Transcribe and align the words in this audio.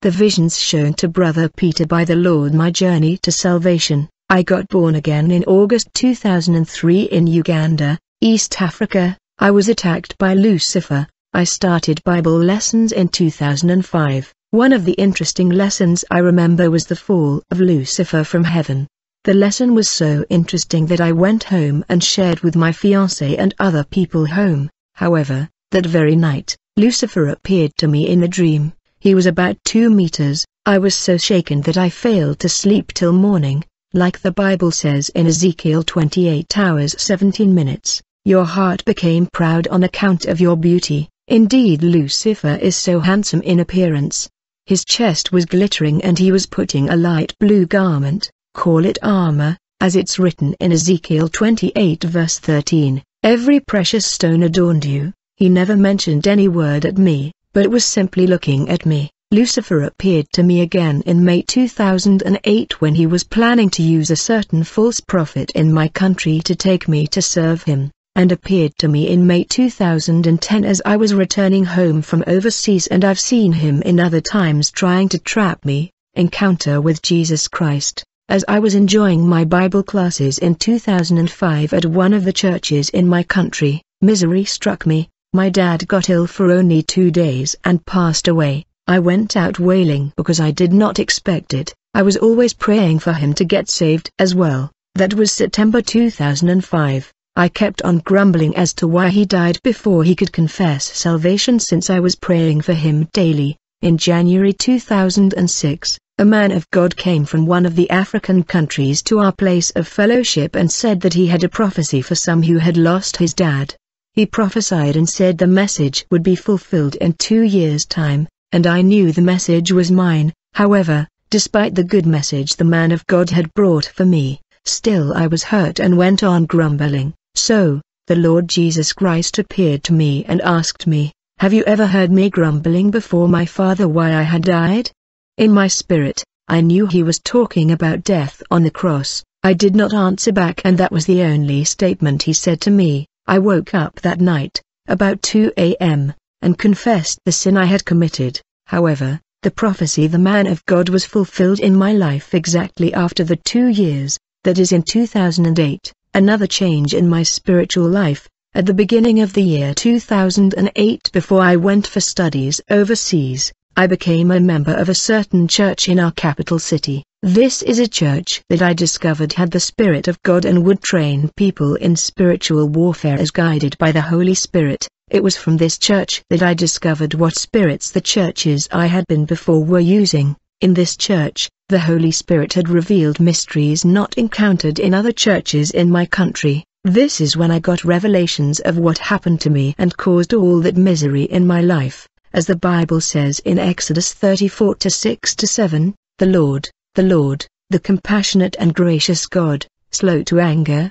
the 0.00 0.10
visions 0.12 0.56
shown 0.56 0.94
to 0.94 1.08
Brother 1.08 1.48
Peter 1.48 1.84
by 1.84 2.04
the 2.04 2.14
Lord 2.14 2.54
my 2.54 2.70
journey 2.70 3.16
to 3.18 3.32
salvation. 3.32 4.08
I 4.30 4.44
got 4.44 4.68
born 4.68 4.94
again 4.94 5.32
in 5.32 5.42
August 5.46 5.88
2003 5.94 7.02
in 7.02 7.26
Uganda, 7.26 7.98
East 8.20 8.62
Africa. 8.62 9.16
I 9.40 9.50
was 9.50 9.68
attacked 9.68 10.16
by 10.16 10.34
Lucifer. 10.34 11.08
I 11.32 11.42
started 11.42 12.04
Bible 12.04 12.38
lessons 12.38 12.92
in 12.92 13.08
2005. 13.08 14.32
One 14.52 14.72
of 14.72 14.84
the 14.84 14.92
interesting 14.92 15.48
lessons 15.48 16.04
I 16.12 16.18
remember 16.18 16.70
was 16.70 16.86
the 16.86 16.94
fall 16.94 17.42
of 17.50 17.58
Lucifer 17.58 18.22
from 18.22 18.44
heaven. 18.44 18.86
The 19.24 19.34
lesson 19.34 19.74
was 19.74 19.88
so 19.88 20.24
interesting 20.30 20.86
that 20.86 21.00
I 21.00 21.10
went 21.10 21.42
home 21.42 21.84
and 21.88 22.04
shared 22.04 22.40
with 22.40 22.54
my 22.54 22.70
fiancé 22.70 23.36
and 23.36 23.52
other 23.58 23.82
people 23.82 24.26
home. 24.26 24.70
However, 24.94 25.48
that 25.72 25.86
very 25.86 26.14
night, 26.14 26.56
Lucifer 26.76 27.26
appeared 27.30 27.72
to 27.78 27.88
me 27.88 28.06
in 28.06 28.22
a 28.22 28.28
dream. 28.28 28.74
He 29.00 29.14
was 29.14 29.26
about 29.26 29.56
two 29.64 29.90
meters. 29.90 30.44
I 30.66 30.78
was 30.78 30.94
so 30.94 31.16
shaken 31.16 31.60
that 31.62 31.76
I 31.76 31.88
failed 31.88 32.40
to 32.40 32.48
sleep 32.48 32.92
till 32.92 33.12
morning. 33.12 33.64
Like 33.94 34.20
the 34.20 34.32
Bible 34.32 34.72
says 34.72 35.08
in 35.10 35.26
Ezekiel 35.26 35.84
28 35.84 36.58
hours 36.58 36.96
17 36.98 37.54
minutes, 37.54 38.02
your 38.24 38.44
heart 38.44 38.84
became 38.84 39.28
proud 39.32 39.68
on 39.68 39.84
account 39.84 40.26
of 40.26 40.40
your 40.40 40.56
beauty. 40.56 41.08
Indeed 41.28 41.82
Lucifer 41.82 42.58
is 42.60 42.74
so 42.74 42.98
handsome 42.98 43.40
in 43.42 43.60
appearance. 43.60 44.28
His 44.66 44.84
chest 44.84 45.30
was 45.30 45.46
glittering 45.46 46.02
and 46.02 46.18
he 46.18 46.32
was 46.32 46.46
putting 46.46 46.88
a 46.88 46.96
light 46.96 47.34
blue 47.38 47.66
garment, 47.66 48.30
call 48.54 48.84
it 48.84 48.98
armor, 49.00 49.56
as 49.80 49.94
it's 49.94 50.18
written 50.18 50.54
in 50.58 50.72
Ezekiel 50.72 51.28
28 51.28 52.02
verse 52.02 52.40
13, 52.40 53.00
every 53.22 53.60
precious 53.60 54.04
stone 54.04 54.42
adorned 54.42 54.84
you. 54.84 55.12
He 55.36 55.48
never 55.48 55.76
mentioned 55.76 56.26
any 56.26 56.48
word 56.48 56.84
at 56.84 56.98
me, 56.98 57.30
but 57.58 57.72
was 57.72 57.84
simply 57.84 58.24
looking 58.24 58.68
at 58.68 58.86
me. 58.86 59.10
Lucifer 59.32 59.82
appeared 59.82 60.30
to 60.32 60.44
me 60.44 60.60
again 60.60 61.02
in 61.06 61.24
May 61.24 61.42
2008 61.42 62.80
when 62.80 62.94
he 62.94 63.04
was 63.04 63.24
planning 63.24 63.68
to 63.70 63.82
use 63.82 64.12
a 64.12 64.24
certain 64.30 64.62
false 64.62 65.00
prophet 65.00 65.50
in 65.56 65.72
my 65.72 65.88
country 65.88 66.38
to 66.44 66.54
take 66.54 66.86
me 66.86 67.04
to 67.08 67.20
serve 67.20 67.64
him, 67.64 67.90
and 68.14 68.30
appeared 68.30 68.78
to 68.78 68.86
me 68.86 69.08
in 69.08 69.26
May 69.26 69.42
2010 69.42 70.64
as 70.64 70.80
I 70.86 70.96
was 70.96 71.14
returning 71.14 71.64
home 71.64 72.00
from 72.00 72.22
overseas 72.28 72.86
and 72.86 73.04
I've 73.04 73.18
seen 73.18 73.50
him 73.50 73.82
in 73.82 73.98
other 73.98 74.20
times 74.20 74.70
trying 74.70 75.08
to 75.08 75.18
trap 75.18 75.64
me, 75.64 75.90
encounter 76.14 76.80
with 76.80 77.02
Jesus 77.02 77.48
Christ. 77.48 78.04
As 78.28 78.44
I 78.46 78.60
was 78.60 78.76
enjoying 78.76 79.28
my 79.28 79.44
Bible 79.44 79.82
classes 79.82 80.38
in 80.38 80.54
2005 80.54 81.72
at 81.72 81.86
one 81.86 82.12
of 82.12 82.22
the 82.22 82.32
churches 82.32 82.88
in 82.90 83.08
my 83.08 83.24
country, 83.24 83.82
misery 84.00 84.44
struck 84.44 84.86
me. 84.86 85.10
My 85.34 85.50
dad 85.50 85.86
got 85.86 86.08
ill 86.08 86.26
for 86.26 86.50
only 86.50 86.82
two 86.82 87.10
days 87.10 87.54
and 87.62 87.84
passed 87.84 88.28
away. 88.28 88.64
I 88.86 88.98
went 88.98 89.36
out 89.36 89.58
wailing 89.58 90.10
because 90.16 90.40
I 90.40 90.52
did 90.52 90.72
not 90.72 90.98
expect 90.98 91.52
it. 91.52 91.74
I 91.92 92.00
was 92.00 92.16
always 92.16 92.54
praying 92.54 93.00
for 93.00 93.12
him 93.12 93.34
to 93.34 93.44
get 93.44 93.68
saved 93.68 94.10
as 94.18 94.34
well. 94.34 94.72
That 94.94 95.12
was 95.12 95.30
September 95.30 95.82
2005. 95.82 97.12
I 97.36 97.48
kept 97.50 97.82
on 97.82 97.98
grumbling 97.98 98.56
as 98.56 98.72
to 98.74 98.88
why 98.88 99.10
he 99.10 99.26
died 99.26 99.58
before 99.62 100.02
he 100.02 100.16
could 100.16 100.32
confess 100.32 100.86
salvation 100.86 101.60
since 101.60 101.90
I 101.90 102.00
was 102.00 102.16
praying 102.16 102.62
for 102.62 102.72
him 102.72 103.06
daily. 103.12 103.58
In 103.82 103.98
January 103.98 104.54
2006, 104.54 105.98
a 106.16 106.24
man 106.24 106.52
of 106.52 106.70
God 106.70 106.96
came 106.96 107.26
from 107.26 107.44
one 107.44 107.66
of 107.66 107.76
the 107.76 107.90
African 107.90 108.44
countries 108.44 109.02
to 109.02 109.18
our 109.18 109.32
place 109.32 109.70
of 109.72 109.86
fellowship 109.86 110.56
and 110.56 110.72
said 110.72 111.02
that 111.02 111.14
he 111.14 111.26
had 111.26 111.44
a 111.44 111.50
prophecy 111.50 112.00
for 112.00 112.14
some 112.14 112.42
who 112.42 112.56
had 112.56 112.78
lost 112.78 113.18
his 113.18 113.34
dad. 113.34 113.74
He 114.18 114.26
prophesied 114.26 114.96
and 114.96 115.08
said 115.08 115.38
the 115.38 115.46
message 115.46 116.04
would 116.10 116.24
be 116.24 116.34
fulfilled 116.34 116.96
in 116.96 117.12
two 117.12 117.42
years' 117.42 117.86
time, 117.86 118.26
and 118.50 118.66
I 118.66 118.82
knew 118.82 119.12
the 119.12 119.22
message 119.22 119.70
was 119.70 119.92
mine. 119.92 120.32
However, 120.54 121.06
despite 121.30 121.76
the 121.76 121.84
good 121.84 122.04
message 122.04 122.56
the 122.56 122.64
man 122.64 122.90
of 122.90 123.06
God 123.06 123.30
had 123.30 123.54
brought 123.54 123.86
for 123.86 124.04
me, 124.04 124.40
still 124.64 125.14
I 125.14 125.28
was 125.28 125.44
hurt 125.44 125.78
and 125.78 125.96
went 125.96 126.24
on 126.24 126.46
grumbling. 126.46 127.14
So, 127.36 127.80
the 128.08 128.16
Lord 128.16 128.48
Jesus 128.48 128.92
Christ 128.92 129.38
appeared 129.38 129.84
to 129.84 129.92
me 129.92 130.24
and 130.24 130.40
asked 130.40 130.88
me, 130.88 131.12
Have 131.38 131.52
you 131.52 131.62
ever 131.62 131.86
heard 131.86 132.10
me 132.10 132.28
grumbling 132.28 132.90
before 132.90 133.28
my 133.28 133.46
Father 133.46 133.86
why 133.86 134.16
I 134.16 134.22
had 134.22 134.42
died? 134.42 134.90
In 135.36 135.52
my 135.52 135.68
spirit, 135.68 136.24
I 136.48 136.60
knew 136.60 136.88
he 136.88 137.04
was 137.04 137.20
talking 137.20 137.70
about 137.70 138.02
death 138.02 138.42
on 138.50 138.64
the 138.64 138.72
cross. 138.72 139.22
I 139.44 139.52
did 139.52 139.76
not 139.76 139.94
answer 139.94 140.32
back 140.32 140.60
and 140.64 140.76
that 140.78 140.90
was 140.90 141.06
the 141.06 141.22
only 141.22 141.62
statement 141.62 142.24
he 142.24 142.32
said 142.32 142.60
to 142.62 142.72
me. 142.72 143.06
I 143.30 143.38
woke 143.38 143.74
up 143.74 144.00
that 144.00 144.22
night, 144.22 144.62
about 144.86 145.20
2 145.20 145.52
a.m., 145.58 146.14
and 146.40 146.58
confessed 146.58 147.18
the 147.26 147.32
sin 147.32 147.58
I 147.58 147.66
had 147.66 147.84
committed. 147.84 148.40
However, 148.64 149.20
the 149.42 149.50
prophecy 149.50 150.06
the 150.06 150.18
man 150.18 150.46
of 150.46 150.64
God 150.64 150.88
was 150.88 151.04
fulfilled 151.04 151.60
in 151.60 151.76
my 151.76 151.92
life 151.92 152.32
exactly 152.32 152.94
after 152.94 153.24
the 153.24 153.36
two 153.36 153.66
years, 153.66 154.18
that 154.44 154.58
is 154.58 154.72
in 154.72 154.82
2008, 154.82 155.92
another 156.14 156.46
change 156.46 156.94
in 156.94 157.06
my 157.06 157.22
spiritual 157.22 157.86
life, 157.86 158.26
at 158.54 158.64
the 158.64 158.72
beginning 158.72 159.20
of 159.20 159.34
the 159.34 159.42
year 159.42 159.74
2008 159.74 161.10
before 161.12 161.42
I 161.42 161.56
went 161.56 161.86
for 161.86 162.00
studies 162.00 162.62
overseas. 162.70 163.52
I 163.78 163.86
became 163.86 164.32
a 164.32 164.40
member 164.40 164.74
of 164.74 164.88
a 164.88 164.92
certain 164.92 165.46
church 165.46 165.88
in 165.88 166.00
our 166.00 166.10
capital 166.10 166.58
city. 166.58 167.04
This 167.22 167.62
is 167.62 167.78
a 167.78 167.86
church 167.86 168.42
that 168.48 168.60
I 168.60 168.72
discovered 168.72 169.34
had 169.34 169.52
the 169.52 169.60
Spirit 169.60 170.08
of 170.08 170.20
God 170.24 170.44
and 170.44 170.64
would 170.64 170.82
train 170.82 171.30
people 171.36 171.76
in 171.76 171.94
spiritual 171.94 172.66
warfare 172.66 173.16
as 173.16 173.30
guided 173.30 173.78
by 173.78 173.92
the 173.92 174.00
Holy 174.00 174.34
Spirit. 174.34 174.88
It 175.12 175.22
was 175.22 175.36
from 175.36 175.58
this 175.58 175.78
church 175.78 176.22
that 176.28 176.42
I 176.42 176.54
discovered 176.54 177.14
what 177.14 177.36
spirits 177.36 177.92
the 177.92 178.00
churches 178.00 178.68
I 178.72 178.86
had 178.86 179.06
been 179.06 179.26
before 179.26 179.62
were 179.62 179.78
using. 179.78 180.34
In 180.60 180.74
this 180.74 180.96
church, 180.96 181.48
the 181.68 181.78
Holy 181.78 182.10
Spirit 182.10 182.54
had 182.54 182.68
revealed 182.68 183.20
mysteries 183.20 183.84
not 183.84 184.18
encountered 184.18 184.80
in 184.80 184.92
other 184.92 185.12
churches 185.12 185.70
in 185.70 185.88
my 185.88 186.04
country. 186.04 186.64
This 186.82 187.20
is 187.20 187.36
when 187.36 187.52
I 187.52 187.60
got 187.60 187.84
revelations 187.84 188.58
of 188.58 188.76
what 188.76 188.98
happened 188.98 189.40
to 189.42 189.50
me 189.50 189.76
and 189.78 189.96
caused 189.96 190.34
all 190.34 190.58
that 190.62 190.76
misery 190.76 191.22
in 191.22 191.46
my 191.46 191.60
life 191.60 192.07
as 192.32 192.46
the 192.46 192.56
Bible 192.56 193.00
says 193.00 193.38
in 193.40 193.58
Exodus 193.58 194.12
34 194.12 194.76
6 194.80 195.34
7, 195.38 195.94
the 196.18 196.26
Lord, 196.26 196.68
the 196.94 197.02
Lord, 197.02 197.46
the 197.70 197.80
compassionate 197.80 198.56
and 198.58 198.74
gracious 198.74 199.26
God, 199.26 199.66
slow 199.90 200.22
to 200.24 200.40
anger, 200.40 200.90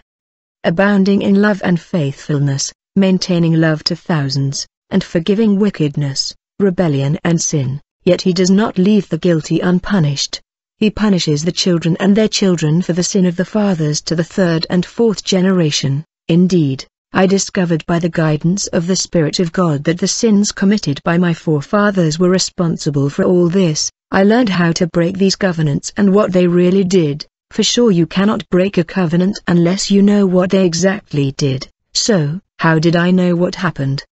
abounding 0.64 1.22
in 1.22 1.42
love 1.42 1.62
and 1.64 1.80
faithfulness, 1.80 2.74
maintaining 2.96 3.54
love 3.54 3.84
to 3.86 3.96
thousands, 3.96 4.68
and 4.90 5.04
forgiving 5.04 5.60
wickedness, 5.60 6.34
rebellion 6.60 7.18
and 7.24 7.42
sin, 7.42 7.82
yet 8.04 8.22
he 8.22 8.34
does 8.34 8.50
not 8.50 8.78
leave 8.78 9.10
the 9.10 9.18
guilty 9.18 9.60
unpunished. 9.60 10.42
He 10.78 10.90
punishes 10.90 11.44
the 11.44 11.52
children 11.52 11.98
and 12.00 12.16
their 12.16 12.28
children 12.28 12.82
for 12.82 12.94
the 12.94 13.04
sin 13.04 13.26
of 13.26 13.36
the 13.36 13.46
fathers 13.46 14.02
to 14.04 14.16
the 14.16 14.24
third 14.24 14.66
and 14.70 14.86
fourth 14.86 15.24
generation. 15.24 16.06
Indeed, 16.28 16.86
I 17.14 17.26
discovered 17.26 17.86
by 17.86 18.00
the 18.00 18.10
guidance 18.10 18.68
of 18.68 18.86
the 18.86 18.96
Spirit 18.96 19.40
of 19.40 19.52
God 19.52 19.86
that 19.86 19.98
the 19.98 20.08
sins 20.08 20.52
committed 20.52 21.02
by 21.04 21.18
my 21.18 21.34
forefathers 21.34 22.20
were 22.20 22.30
responsible 22.30 23.10
for 23.10 23.24
all 23.24 23.50
this. 23.50 23.90
I 24.12 24.24
learned 24.24 24.50
how 24.50 24.72
to 24.74 24.88
break 24.88 25.18
these 25.18 25.36
covenants 25.36 25.92
and 25.98 26.14
what 26.14 26.32
they 26.32 26.48
really 26.48 26.84
did. 26.84 27.26
For 27.52 27.64
sure 27.64 27.92
you 27.92 28.06
cannot 28.06 28.48
break 28.50 28.78
a 28.78 28.84
covenant 28.84 29.40
unless 29.48 29.90
you 29.90 30.02
know 30.02 30.26
what 30.26 30.50
they 30.50 30.66
exactly 30.66 31.32
did. 31.32 31.68
So, 31.94 32.42
how 32.60 32.78
did 32.78 32.96
I 32.96 33.12
know 33.12 33.36
what 33.36 33.56
happened? 33.56 34.04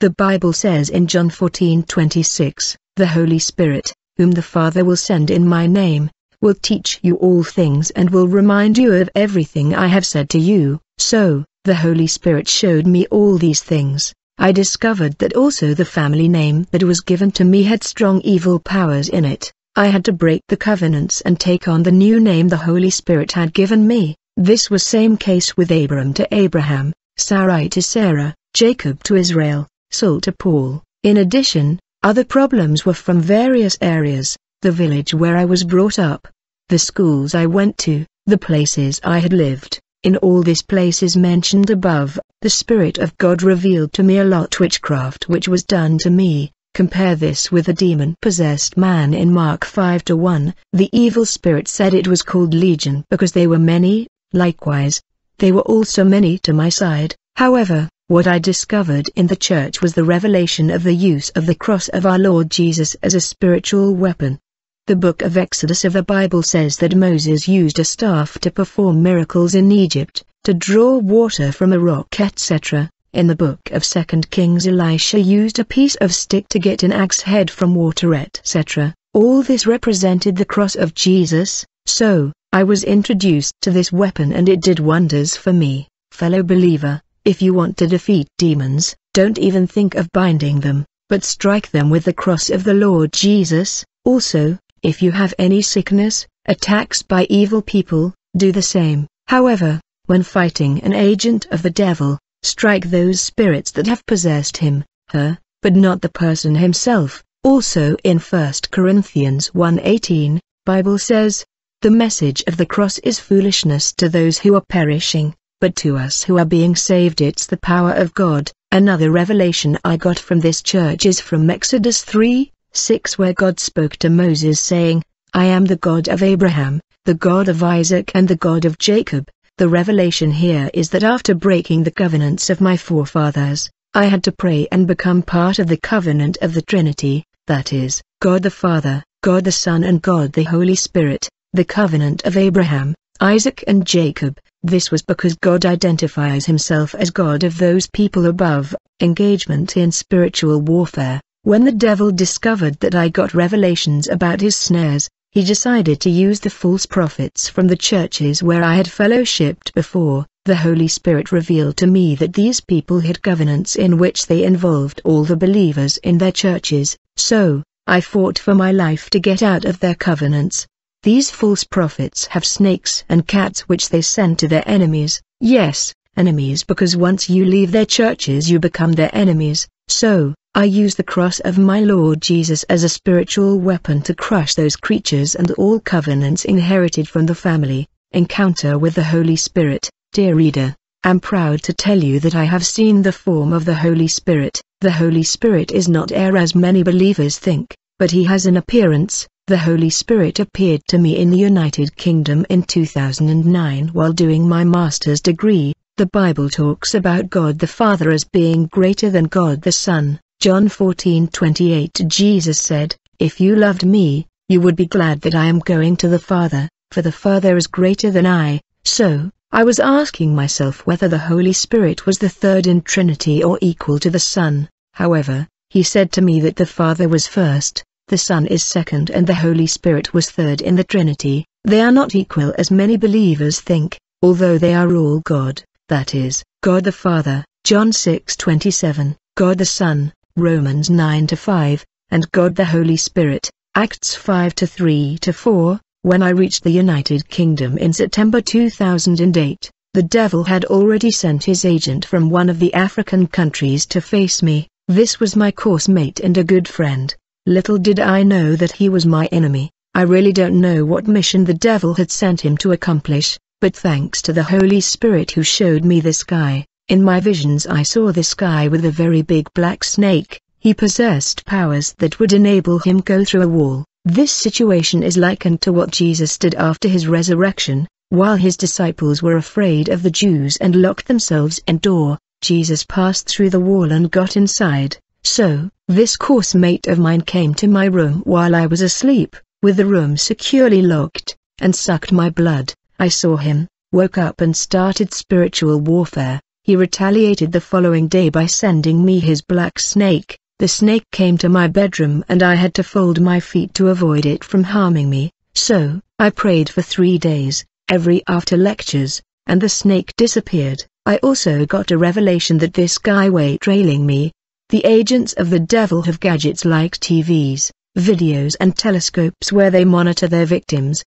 The 0.00 0.10
Bible 0.10 0.52
says 0.52 0.90
in 0.90 1.06
John 1.06 1.30
14:26, 1.30 2.76
the 2.96 3.06
Holy 3.06 3.38
Spirit, 3.38 3.94
whom 4.16 4.32
the 4.32 4.42
Father 4.42 4.84
will 4.84 4.96
send 4.96 5.30
in 5.30 5.48
my 5.48 5.66
name, 5.66 6.10
will 6.40 6.54
teach 6.54 6.98
you 7.02 7.14
all 7.16 7.44
things 7.44 7.90
and 7.92 8.10
will 8.10 8.28
remind 8.28 8.76
you 8.76 8.92
of 8.92 9.08
everything 9.14 9.74
I 9.74 9.86
have 9.86 10.04
said 10.04 10.28
to 10.30 10.38
you. 10.38 10.80
So, 10.98 11.44
the 11.64 11.74
Holy 11.74 12.06
Spirit 12.06 12.46
showed 12.46 12.86
me 12.86 13.06
all 13.06 13.38
these 13.38 13.62
things. 13.62 14.12
I 14.36 14.52
discovered 14.52 15.18
that 15.18 15.34
also 15.34 15.72
the 15.72 15.86
family 15.86 16.28
name 16.28 16.66
that 16.72 16.82
was 16.82 17.00
given 17.00 17.30
to 17.32 17.44
me 17.44 17.62
had 17.62 17.82
strong 17.82 18.20
evil 18.20 18.58
powers 18.58 19.08
in 19.08 19.24
it. 19.24 19.50
I 19.74 19.86
had 19.86 20.04
to 20.04 20.12
break 20.12 20.42
the 20.48 20.58
covenants 20.58 21.22
and 21.22 21.40
take 21.40 21.66
on 21.66 21.82
the 21.82 21.90
new 21.90 22.20
name 22.20 22.48
the 22.48 22.58
Holy 22.58 22.90
Spirit 22.90 23.32
had 23.32 23.54
given 23.54 23.86
me. 23.86 24.14
This 24.36 24.68
was 24.68 24.82
same 24.82 25.16
case 25.16 25.56
with 25.56 25.70
Abram 25.70 26.12
to 26.14 26.28
Abraham, 26.34 26.92
Sarai 27.16 27.70
to 27.70 27.80
Sarah, 27.80 28.34
Jacob 28.52 29.02
to 29.04 29.16
Israel, 29.16 29.66
Saul 29.90 30.20
to 30.20 30.32
Paul. 30.32 30.82
In 31.02 31.16
addition, 31.16 31.78
other 32.02 32.24
problems 32.24 32.84
were 32.84 32.92
from 32.92 33.20
various 33.20 33.78
areas, 33.80 34.36
the 34.60 34.72
village 34.72 35.14
where 35.14 35.38
I 35.38 35.46
was 35.46 35.64
brought 35.64 35.98
up, 35.98 36.28
the 36.68 36.78
schools 36.78 37.34
I 37.34 37.46
went 37.46 37.78
to, 37.78 38.04
the 38.26 38.38
places 38.38 39.00
I 39.02 39.18
had 39.18 39.32
lived, 39.32 39.80
in 40.04 40.16
all 40.18 40.42
these 40.42 40.62
places 40.62 41.16
mentioned 41.16 41.70
above, 41.70 42.18
the 42.40 42.50
Spirit 42.50 42.98
of 42.98 43.18
God 43.18 43.42
revealed 43.42 43.92
to 43.94 44.02
me 44.02 44.18
a 44.18 44.24
lot 44.24 44.60
witchcraft 44.60 45.28
which 45.28 45.48
was 45.48 45.64
done 45.64 45.98
to 45.98 46.10
me. 46.10 46.52
Compare 46.74 47.16
this 47.16 47.50
with 47.50 47.68
a 47.68 47.72
demon-possessed 47.72 48.76
man 48.76 49.14
in 49.14 49.32
Mark 49.32 49.64
5 49.64 50.04
to 50.04 50.16
1. 50.16 50.54
The 50.72 50.90
evil 50.92 51.24
spirit 51.24 51.68
said 51.68 51.94
it 51.94 52.08
was 52.08 52.22
called 52.22 52.52
Legion 52.54 53.04
because 53.10 53.32
they 53.32 53.46
were 53.46 53.58
many, 53.58 54.06
likewise, 54.32 55.00
they 55.38 55.52
were 55.52 55.62
also 55.62 56.04
many 56.04 56.38
to 56.38 56.52
my 56.52 56.68
side. 56.68 57.14
However, 57.36 57.88
What 58.08 58.26
I 58.26 58.38
discovered 58.38 59.08
in 59.16 59.28
the 59.28 59.34
church 59.34 59.80
was 59.80 59.94
the 59.94 60.04
revelation 60.04 60.70
of 60.70 60.82
the 60.82 60.94
use 60.94 61.30
of 61.30 61.46
the 61.46 61.54
cross 61.54 61.88
of 61.88 62.04
our 62.04 62.18
Lord 62.18 62.50
Jesus 62.50 62.94
as 62.96 63.14
a 63.14 63.20
spiritual 63.20 63.94
weapon. 63.94 64.38
The 64.86 64.96
book 64.96 65.22
of 65.22 65.38
Exodus 65.38 65.86
of 65.86 65.94
the 65.94 66.02
Bible 66.02 66.42
says 66.42 66.76
that 66.76 66.94
Moses 66.94 67.48
used 67.48 67.78
a 67.78 67.86
staff 67.86 68.38
to 68.40 68.50
perform 68.50 69.02
miracles 69.02 69.54
in 69.54 69.72
Egypt, 69.72 70.22
to 70.42 70.52
draw 70.52 70.98
water 70.98 71.52
from 71.52 71.72
a 71.72 71.78
rock 71.78 72.20
etc. 72.20 72.90
In 73.14 73.26
the 73.26 73.34
book 73.34 73.60
of 73.70 73.82
2 73.82 74.04
Kings 74.28 74.66
Elisha 74.66 75.18
used 75.18 75.58
a 75.58 75.64
piece 75.64 75.94
of 76.02 76.12
stick 76.12 76.48
to 76.50 76.58
get 76.58 76.82
an 76.82 76.92
axe 76.92 77.22
head 77.22 77.50
from 77.50 77.74
water 77.74 78.14
etc. 78.14 78.92
All 79.14 79.42
this 79.42 79.66
represented 79.66 80.36
the 80.36 80.44
cross 80.44 80.74
of 80.76 80.94
Jesus, 80.94 81.64
so, 81.86 82.30
I 82.52 82.64
was 82.64 82.84
introduced 82.84 83.54
to 83.62 83.70
this 83.70 83.90
weapon 83.90 84.34
and 84.34 84.50
it 84.50 84.60
did 84.60 84.80
wonders 84.80 85.34
for 85.34 85.54
me, 85.54 85.88
fellow 86.12 86.42
believer. 86.42 87.00
If 87.24 87.40
you 87.40 87.54
want 87.54 87.78
to 87.78 87.86
defeat 87.86 88.28
demons, 88.36 88.94
don't 89.14 89.38
even 89.38 89.66
think 89.66 89.94
of 89.94 90.12
binding 90.12 90.60
them, 90.60 90.84
but 91.08 91.24
strike 91.24 91.70
them 91.70 91.88
with 91.88 92.04
the 92.04 92.12
cross 92.12 92.50
of 92.50 92.64
the 92.64 92.74
Lord 92.74 93.14
Jesus. 93.14 93.82
Also, 94.04 94.58
if 94.84 95.00
you 95.00 95.10
have 95.10 95.32
any 95.38 95.62
sickness, 95.62 96.26
attacks 96.44 97.02
by 97.02 97.26
evil 97.30 97.62
people, 97.62 98.14
do 98.36 98.52
the 98.52 98.62
same. 98.62 99.06
However, 99.26 99.80
when 100.06 100.22
fighting 100.22 100.82
an 100.82 100.92
agent 100.92 101.46
of 101.50 101.62
the 101.62 101.70
devil, 101.70 102.18
strike 102.42 102.90
those 102.90 103.18
spirits 103.18 103.70
that 103.70 103.86
have 103.86 104.04
possessed 104.04 104.58
him, 104.58 104.84
her, 105.08 105.38
but 105.62 105.74
not 105.74 106.02
the 106.02 106.10
person 106.10 106.54
himself. 106.54 107.24
Also 107.42 107.96
in 108.04 108.18
1 108.18 108.52
Corinthians 108.70 109.50
1.18, 109.54 110.38
Bible 110.66 110.98
says, 110.98 111.46
The 111.80 111.90
message 111.90 112.44
of 112.46 112.58
the 112.58 112.66
cross 112.66 112.98
is 112.98 113.18
foolishness 113.18 113.90
to 113.94 114.10
those 114.10 114.38
who 114.38 114.54
are 114.54 114.64
perishing, 114.68 115.34
but 115.62 115.76
to 115.76 115.96
us 115.96 116.22
who 116.24 116.38
are 116.38 116.44
being 116.44 116.76
saved 116.76 117.22
it's 117.22 117.46
the 117.46 117.56
power 117.56 117.92
of 117.92 118.12
God. 118.12 118.52
Another 118.70 119.10
revelation 119.10 119.78
I 119.82 119.96
got 119.96 120.18
from 120.18 120.40
this 120.40 120.60
church 120.60 121.06
is 121.06 121.20
from 121.20 121.48
Exodus 121.48 122.02
3, 122.02 122.52
6 122.76 123.16
where 123.16 123.32
God 123.32 123.60
spoke 123.60 123.96
to 123.96 124.10
Moses 124.10 124.60
saying, 124.60 125.02
I 125.32 125.44
am 125.44 125.64
the 125.64 125.76
God 125.76 126.08
of 126.08 126.22
Abraham, 126.22 126.80
the 127.04 127.14
God 127.14 127.48
of 127.48 127.62
Isaac 127.62 128.10
and 128.14 128.26
the 128.26 128.36
God 128.36 128.64
of 128.64 128.78
Jacob. 128.78 129.28
The 129.58 129.68
revelation 129.68 130.32
here 130.32 130.68
is 130.74 130.90
that 130.90 131.04
after 131.04 131.34
breaking 131.34 131.84
the 131.84 131.92
covenants 131.92 132.50
of 132.50 132.60
my 132.60 132.76
forefathers, 132.76 133.70
I 133.94 134.06
had 134.06 134.24
to 134.24 134.32
pray 134.32 134.66
and 134.72 134.88
become 134.88 135.22
part 135.22 135.60
of 135.60 135.68
the 135.68 135.76
covenant 135.76 136.38
of 136.42 136.54
the 136.54 136.62
Trinity, 136.62 137.24
that 137.46 137.72
is, 137.72 138.02
God 138.20 138.42
the 138.42 138.50
Father, 138.50 139.04
God 139.22 139.44
the 139.44 139.52
Son 139.52 139.84
and 139.84 140.02
God 140.02 140.32
the 140.32 140.42
Holy 140.42 140.74
Spirit, 140.74 141.28
the 141.52 141.64
covenant 141.64 142.24
of 142.24 142.36
Abraham, 142.36 142.94
Isaac 143.20 143.62
and 143.68 143.86
Jacob. 143.86 144.40
This 144.64 144.90
was 144.90 145.02
because 145.02 145.36
God 145.36 145.64
identifies 145.64 146.46
himself 146.46 146.94
as 146.96 147.10
God 147.10 147.44
of 147.44 147.56
those 147.56 147.86
people 147.86 148.26
above, 148.26 148.74
engagement 149.00 149.76
in 149.76 149.92
spiritual 149.92 150.60
warfare. 150.60 151.20
When 151.44 151.66
the 151.66 151.72
devil 151.72 152.10
discovered 152.10 152.80
that 152.80 152.94
I 152.94 153.10
got 153.10 153.34
revelations 153.34 154.08
about 154.08 154.40
his 154.40 154.56
snares, 154.56 155.10
he 155.30 155.44
decided 155.44 156.00
to 156.00 156.08
use 156.08 156.40
the 156.40 156.48
false 156.48 156.86
prophets 156.86 157.50
from 157.50 157.66
the 157.66 157.76
churches 157.76 158.42
where 158.42 158.64
I 158.64 158.76
had 158.76 158.86
fellowshipped 158.86 159.74
before. 159.74 160.24
The 160.46 160.56
Holy 160.56 160.88
Spirit 160.88 161.32
revealed 161.32 161.76
to 161.76 161.86
me 161.86 162.14
that 162.14 162.32
these 162.32 162.62
people 162.62 163.00
had 163.00 163.20
covenants 163.20 163.76
in 163.76 163.98
which 163.98 164.26
they 164.26 164.42
involved 164.42 165.02
all 165.04 165.24
the 165.24 165.36
believers 165.36 165.98
in 165.98 166.16
their 166.16 166.32
churches, 166.32 166.96
so, 167.14 167.62
I 167.86 168.00
fought 168.00 168.38
for 168.38 168.54
my 168.54 168.72
life 168.72 169.10
to 169.10 169.20
get 169.20 169.42
out 169.42 169.66
of 169.66 169.80
their 169.80 169.94
covenants, 169.94 170.66
these 171.02 171.30
false 171.30 171.62
prophets 171.62 172.24
have 172.28 172.46
snakes 172.46 173.04
and 173.10 173.28
cats 173.28 173.68
which 173.68 173.90
they 173.90 174.00
send 174.00 174.38
to 174.38 174.48
their 174.48 174.66
enemies, 174.66 175.20
yes, 175.40 175.92
enemies 176.16 176.64
because 176.64 176.96
once 176.96 177.28
you 177.28 177.44
leave 177.44 177.72
their 177.72 177.86
churches 177.86 178.50
you 178.50 178.58
become 178.58 178.92
their 178.92 179.10
enemies, 179.12 179.68
so, 179.88 180.34
I 180.54 180.64
use 180.64 180.94
the 180.94 181.02
cross 181.02 181.40
of 181.40 181.58
my 181.58 181.80
Lord 181.80 182.22
Jesus 182.22 182.62
as 182.64 182.84
a 182.84 182.88
spiritual 182.88 183.58
weapon 183.58 184.00
to 184.02 184.14
crush 184.14 184.54
those 184.54 184.76
creatures 184.76 185.34
and 185.34 185.50
all 185.52 185.78
covenants 185.78 186.44
inherited 186.44 187.06
from 187.06 187.26
the 187.26 187.34
family. 187.34 187.86
Encounter 188.12 188.78
with 188.78 188.94
the 188.94 189.04
Holy 189.04 189.36
Spirit, 189.36 189.90
dear 190.12 190.34
reader, 190.34 190.74
am 191.04 191.20
proud 191.20 191.62
to 191.64 191.74
tell 191.74 192.02
you 192.02 192.18
that 192.20 192.34
I 192.34 192.44
have 192.44 192.64
seen 192.64 193.02
the 193.02 193.12
form 193.12 193.52
of 193.52 193.66
the 193.66 193.74
Holy 193.74 194.08
Spirit. 194.08 194.62
The 194.80 194.92
Holy 194.92 195.22
Spirit 195.22 195.70
is 195.70 195.88
not 195.88 196.12
air 196.12 196.36
as 196.36 196.54
many 196.54 196.82
believers 196.82 197.38
think, 197.38 197.74
but 197.98 198.10
he 198.10 198.24
has 198.24 198.46
an 198.46 198.56
appearance, 198.56 199.26
the 199.46 199.58
Holy 199.58 199.90
Spirit 199.90 200.40
appeared 200.40 200.80
to 200.88 200.96
me 200.96 201.18
in 201.18 201.28
the 201.28 201.36
United 201.36 201.94
Kingdom 201.96 202.46
in 202.48 202.62
2009 202.62 203.88
while 203.88 204.14
doing 204.14 204.48
my 204.48 204.64
master's 204.64 205.20
degree. 205.20 205.73
The 205.96 206.06
Bible 206.06 206.50
talks 206.50 206.92
about 206.96 207.30
God 207.30 207.60
the 207.60 207.68
Father 207.68 208.10
as 208.10 208.24
being 208.24 208.66
greater 208.66 209.10
than 209.10 209.26
God 209.26 209.62
the 209.62 209.70
Son. 209.70 210.18
John 210.40 210.68
14:28 210.68 212.08
Jesus 212.08 212.58
said, 212.58 212.96
If 213.20 213.40
you 213.40 213.54
loved 213.54 213.86
me, 213.86 214.26
you 214.48 214.60
would 214.60 214.74
be 214.74 214.86
glad 214.86 215.20
that 215.20 215.36
I 215.36 215.46
am 215.46 215.60
going 215.60 215.96
to 215.98 216.08
the 216.08 216.18
Father, 216.18 216.68
for 216.90 217.00
the 217.00 217.12
Father 217.12 217.56
is 217.56 217.68
greater 217.68 218.10
than 218.10 218.26
I. 218.26 218.60
So, 218.84 219.30
I 219.52 219.62
was 219.62 219.78
asking 219.78 220.34
myself 220.34 220.84
whether 220.84 221.06
the 221.06 221.16
Holy 221.30 221.52
Spirit 221.52 222.06
was 222.06 222.18
the 222.18 222.28
third 222.28 222.66
in 222.66 222.82
Trinity 222.82 223.44
or 223.44 223.56
equal 223.60 224.00
to 224.00 224.10
the 224.10 224.18
Son. 224.18 224.68
However, 224.94 225.46
he 225.70 225.84
said 225.84 226.10
to 226.14 226.22
me 226.22 226.40
that 226.40 226.56
the 226.56 226.66
Father 226.66 227.08
was 227.08 227.28
first, 227.28 227.84
the 228.08 228.18
Son 228.18 228.48
is 228.48 228.64
second 228.64 229.10
and 229.10 229.28
the 229.28 229.36
Holy 229.36 229.68
Spirit 229.68 230.12
was 230.12 230.28
third 230.28 230.60
in 230.60 230.74
the 230.74 230.82
Trinity. 230.82 231.44
They 231.62 231.80
are 231.80 231.92
not 231.92 232.16
equal 232.16 232.52
as 232.58 232.72
many 232.72 232.96
believers 232.96 233.60
think, 233.60 233.96
although 234.22 234.58
they 234.58 234.74
are 234.74 234.92
all 234.96 235.20
God, 235.20 235.62
that 235.88 236.14
is, 236.14 236.42
God 236.62 236.84
the 236.84 236.92
Father, 236.92 237.44
John 237.64 237.92
6:27, 237.92 239.16
God 239.36 239.58
the 239.58 239.66
Son, 239.66 240.12
Romans 240.36 240.88
9-5, 240.88 241.84
and 242.10 242.30
God 242.32 242.54
the 242.54 242.64
Holy 242.64 242.96
Spirit, 242.96 243.50
Acts 243.74 244.16
5-3-4. 244.16 245.80
When 246.02 246.22
I 246.22 246.30
reached 246.30 246.64
the 246.64 246.70
United 246.70 247.28
Kingdom 247.28 247.78
in 247.78 247.92
September 247.92 248.40
2008, 248.40 249.70
the 249.94 250.02
devil 250.02 250.44
had 250.44 250.64
already 250.66 251.10
sent 251.10 251.44
his 251.44 251.64
agent 251.64 252.04
from 252.04 252.28
one 252.28 252.48
of 252.48 252.58
the 252.58 252.74
African 252.74 253.26
countries 253.26 253.86
to 253.86 254.00
face 254.00 254.42
me. 254.42 254.68
This 254.88 255.18
was 255.20 255.36
my 255.36 255.50
course 255.50 255.88
mate 255.88 256.20
and 256.20 256.36
a 256.36 256.44
good 256.44 256.68
friend. 256.68 257.14
Little 257.46 257.78
did 257.78 258.00
I 258.00 258.22
know 258.22 258.56
that 258.56 258.72
he 258.72 258.88
was 258.88 259.06
my 259.06 259.26
enemy. 259.26 259.70
I 259.94 260.02
really 260.02 260.32
don't 260.32 260.60
know 260.60 260.84
what 260.84 261.06
mission 261.06 261.44
the 261.44 261.54
devil 261.54 261.94
had 261.94 262.10
sent 262.10 262.40
him 262.40 262.56
to 262.58 262.72
accomplish, 262.72 263.38
but 263.64 263.74
thanks 263.74 264.20
to 264.20 264.30
the 264.30 264.42
Holy 264.42 264.78
Spirit 264.78 265.30
who 265.30 265.42
showed 265.42 265.86
me 265.86 265.98
the 265.98 266.12
sky, 266.12 266.66
in 266.88 267.02
my 267.02 267.18
visions 267.18 267.66
I 267.66 267.82
saw 267.82 268.12
the 268.12 268.22
sky 268.22 268.68
with 268.68 268.84
a 268.84 268.90
very 268.90 269.22
big 269.22 269.48
black 269.54 269.82
snake, 269.84 270.38
he 270.58 270.74
possessed 270.74 271.46
powers 271.46 271.94
that 271.96 272.18
would 272.18 272.34
enable 272.34 272.78
him 272.78 273.00
go 273.00 273.24
through 273.24 273.40
a 273.40 273.48
wall. 273.48 273.86
This 274.04 274.30
situation 274.30 275.02
is 275.02 275.16
likened 275.16 275.62
to 275.62 275.72
what 275.72 275.90
Jesus 275.90 276.36
did 276.36 276.54
after 276.56 276.88
his 276.88 277.08
resurrection, 277.08 277.88
while 278.10 278.36
his 278.36 278.58
disciples 278.58 279.22
were 279.22 279.38
afraid 279.38 279.88
of 279.88 280.02
the 280.02 280.10
Jews 280.10 280.58
and 280.58 280.76
locked 280.76 281.06
themselves 281.06 281.58
in 281.66 281.78
door, 281.78 282.18
Jesus 282.42 282.84
passed 282.84 283.26
through 283.30 283.48
the 283.48 283.60
wall 283.60 283.92
and 283.92 284.10
got 284.10 284.36
inside. 284.36 284.98
So, 285.22 285.70
this 285.88 286.18
course 286.18 286.54
mate 286.54 286.86
of 286.86 286.98
mine 286.98 287.22
came 287.22 287.54
to 287.54 287.66
my 287.66 287.86
room 287.86 288.20
while 288.24 288.54
I 288.54 288.66
was 288.66 288.82
asleep, 288.82 289.36
with 289.62 289.78
the 289.78 289.86
room 289.86 290.18
securely 290.18 290.82
locked, 290.82 291.34
and 291.62 291.74
sucked 291.74 292.12
my 292.12 292.28
blood. 292.28 292.74
I 292.98 293.08
saw 293.08 293.36
him, 293.36 293.68
woke 293.92 294.18
up 294.18 294.40
and 294.40 294.56
started 294.56 295.12
spiritual 295.12 295.80
warfare. 295.80 296.40
He 296.62 296.76
retaliated 296.76 297.52
the 297.52 297.60
following 297.60 298.08
day 298.08 298.28
by 298.28 298.46
sending 298.46 299.04
me 299.04 299.18
his 299.18 299.42
black 299.42 299.78
snake. 299.78 300.38
The 300.58 300.68
snake 300.68 301.04
came 301.10 301.36
to 301.38 301.48
my 301.48 301.66
bedroom 301.68 302.24
and 302.28 302.42
I 302.42 302.54
had 302.54 302.74
to 302.74 302.82
fold 302.82 303.20
my 303.20 303.40
feet 303.40 303.74
to 303.74 303.88
avoid 303.88 304.24
it 304.24 304.44
from 304.44 304.62
harming 304.62 305.10
me. 305.10 305.30
So, 305.54 306.00
I 306.18 306.30
prayed 306.30 306.68
for 306.68 306.82
three 306.82 307.18
days, 307.18 307.64
every 307.88 308.22
after 308.28 308.56
lectures, 308.56 309.20
and 309.46 309.60
the 309.60 309.68
snake 309.68 310.14
disappeared. 310.16 310.84
I 311.06 311.18
also 311.18 311.66
got 311.66 311.90
a 311.90 311.98
revelation 311.98 312.58
that 312.58 312.72
this 312.72 312.98
guy 312.98 313.28
way 313.28 313.58
trailing 313.58 314.06
me, 314.06 314.32
the 314.70 314.84
agents 314.86 315.34
of 315.34 315.50
the 315.50 315.60
devil 315.60 316.02
have 316.02 316.18
gadgets 316.20 316.64
like 316.64 316.98
TVs, 316.98 317.70
videos 317.98 318.56
and 318.58 318.74
telescopes 318.74 319.52
where 319.52 319.70
they 319.70 319.84
monitor 319.84 320.26
their 320.26 320.46
victims. 320.46 321.04